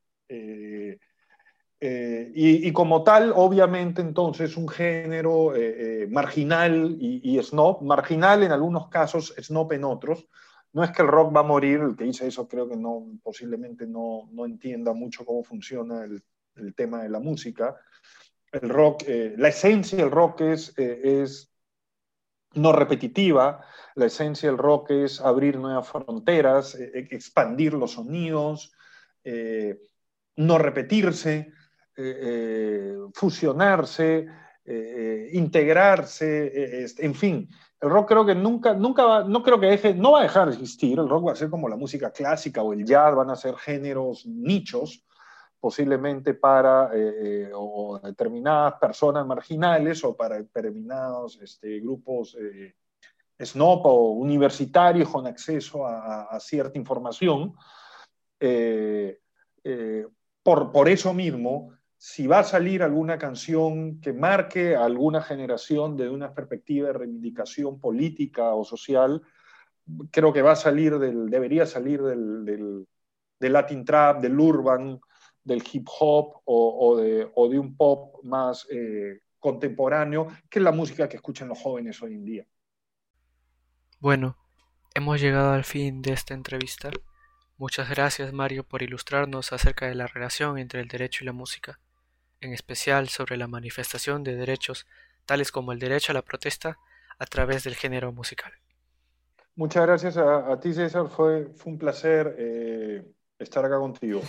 Eh, 1.86 2.32
y, 2.34 2.72
como 2.72 3.04
tal, 3.04 3.34
obviamente, 3.36 4.02
entonces, 4.02 4.56
un 4.56 4.70
género 4.70 5.54
eh, 5.54 6.04
eh, 6.04 6.08
marginal 6.08 6.96
y, 6.98 7.20
y, 7.38 7.44
snob, 7.44 7.82
marginal 7.82 8.42
en 8.44 8.54
algunos 8.54 8.88
casos, 8.88 9.36
snob 9.38 9.74
en 9.74 9.84
otros. 9.84 10.26
No 10.72 10.82
es 10.86 10.92
que 10.92 11.02
el 11.02 11.10
rock 11.10 11.36
va 11.36 11.42
a 11.42 11.44
morir, 11.44 11.82
el 11.82 11.98
que 11.98 12.06
dice 12.06 12.26
eso 12.26 12.48
creo 12.48 12.70
que 12.70 12.78
no, 12.78 13.06
posiblemente 13.22 13.86
no, 13.86 14.30
no 14.32 14.46
entienda 14.46 14.94
mucho 14.94 15.26
cómo 15.26 15.44
funciona 15.44 16.06
el, 16.06 16.24
el, 16.56 16.74
tema 16.76 17.04
de 17.04 17.10
la 17.10 17.20
música. 17.20 17.76
El 18.52 18.70
rock, 18.70 19.04
la 19.38 19.48
esencia 19.48 19.98
del 19.98 20.12
rock 20.12 20.42
es, 20.42 20.74
es 20.78 21.52
no 22.54 22.72
repetitiva, 22.72 23.66
la 23.96 24.06
esencia 24.06 24.50
del 24.50 24.60
rock 24.60 24.92
es 24.92 25.20
abrir 25.20 25.58
nuevas 25.58 25.88
fronteras, 25.88 26.76
expandir 26.76 27.74
los 27.74 27.94
sonidos, 27.94 28.72
no 30.36 30.58
repetirse. 30.60 31.52
Eh, 31.96 32.18
eh, 32.22 32.98
fusionarse, 33.14 34.26
eh, 34.66 35.30
integrarse, 35.34 36.82
este, 36.84 37.06
en 37.06 37.14
fin. 37.14 37.48
El 37.80 37.92
rock 37.92 38.08
creo 38.08 38.26
que 38.26 38.34
nunca, 38.34 38.74
nunca 38.74 39.04
va, 39.06 39.24
no 39.24 39.44
creo 39.44 39.60
que 39.60 39.68
deje, 39.68 39.94
no 39.94 40.14
va 40.14 40.22
a 40.22 40.24
dejar 40.24 40.48
de 40.48 40.56
existir. 40.56 40.98
El 40.98 41.08
rock 41.08 41.28
va 41.28 41.34
a 41.34 41.36
ser 41.36 41.52
como 41.52 41.70
la 41.70 41.76
música 41.76 42.10
clásica 42.12 42.64
o 42.64 42.74
el 42.74 42.84
jazz, 42.84 43.14
van 43.14 43.30
a 43.30 43.36
ser 43.36 43.56
géneros 43.58 44.26
nichos, 44.26 45.06
posiblemente 45.64 46.34
para 46.34 46.90
determinadas 48.04 48.74
personas 48.82 49.26
marginales 49.26 50.04
o 50.04 50.14
para 50.14 50.36
determinados 50.36 51.40
este, 51.42 51.80
grupos 51.80 52.36
snob 53.40 53.86
o 53.86 54.12
universitarios 54.12 55.08
con 55.08 55.26
acceso 55.26 55.88
a, 55.88 56.38
cierta 56.42 56.78
información. 56.78 57.56
por, 60.44 60.72
por 60.74 60.90
eso 60.90 61.14
mismo, 61.14 61.72
si 61.96 62.28
va 62.28 62.40
a 62.40 62.44
salir 62.44 62.84
alguna 62.84 63.18
canción 63.18 64.02
que 64.02 64.12
marque 64.12 64.76
a 64.76 64.84
alguna 64.84 65.22
generación 65.22 65.96
de 65.96 66.10
una 66.10 66.34
perspectiva 66.34 66.88
de 66.88 66.94
reivindicación 66.94 67.80
política 67.80 68.54
o 68.54 68.66
social, 68.66 69.22
creo 70.12 70.34
que 70.34 70.42
va 70.42 70.52
a 70.52 70.58
salir 70.58 71.00
del, 71.00 71.30
debería 71.30 71.66
salir 71.66 72.02
del, 72.02 72.44
del, 72.44 73.54
Latin 73.54 73.86
Trap, 73.86 74.22
del 74.22 74.38
Urban, 74.38 75.00
del 75.44 75.64
hip 75.72 75.88
hop 76.00 76.42
o, 76.46 76.98
de, 76.98 77.30
o 77.36 77.50
de, 77.50 77.60
un 77.60 77.76
pop 77.76 78.24
más 78.24 78.68
eh, 78.72 79.22
contemporáneo, 79.40 80.28
que 80.50 80.60
es 80.60 80.64
la 80.64 80.72
música 80.72 81.10
que 81.10 81.18
escuchan 81.18 81.50
los 81.50 81.60
jóvenes 81.60 82.02
hoy 82.02 82.14
en 82.14 82.26
día. 82.26 82.48
Bueno, 84.00 84.38
hemos 84.94 85.20
llegado 85.20 85.54
al 85.54 85.64
fin 85.64 86.02
de 86.02 86.14
esta 86.14 86.34
entrevista. 86.34 86.92
Muchas 87.58 87.90
gracias 87.90 88.34
Mario 88.34 88.64
por 88.64 88.82
ilustrarnos 88.82 89.54
acerca 89.54 89.88
de 89.88 89.96
la 89.96 90.08
relación 90.08 90.58
entre 90.58 90.82
el 90.82 90.88
derecho 90.88 91.24
y 91.24 91.28
la 91.28 91.34
música 91.34 91.80
en 92.44 92.54
especial 92.54 93.10
sobre 93.10 93.38
la 93.38 93.48
manifestación 93.48 94.24
de 94.24 94.36
derechos 94.36 94.86
tales 95.26 95.52
como 95.52 95.72
el 95.72 95.80
derecho 95.80 96.12
a 96.12 96.16
la 96.16 96.22
protesta 96.22 96.78
a 97.18 97.26
través 97.26 97.64
del 97.64 97.76
género 97.76 98.12
musical. 98.12 98.52
Muchas 99.56 99.86
gracias 99.86 100.18
a, 100.18 100.60
ti, 100.60 100.74
César. 100.74 101.08
Fue, 101.10 101.46
fue 101.56 101.72
un 101.72 101.78
placer 101.78 102.36
eh, 102.38 103.06
estar 103.40 103.64
acá 103.64 103.78
contigo. 103.78 104.22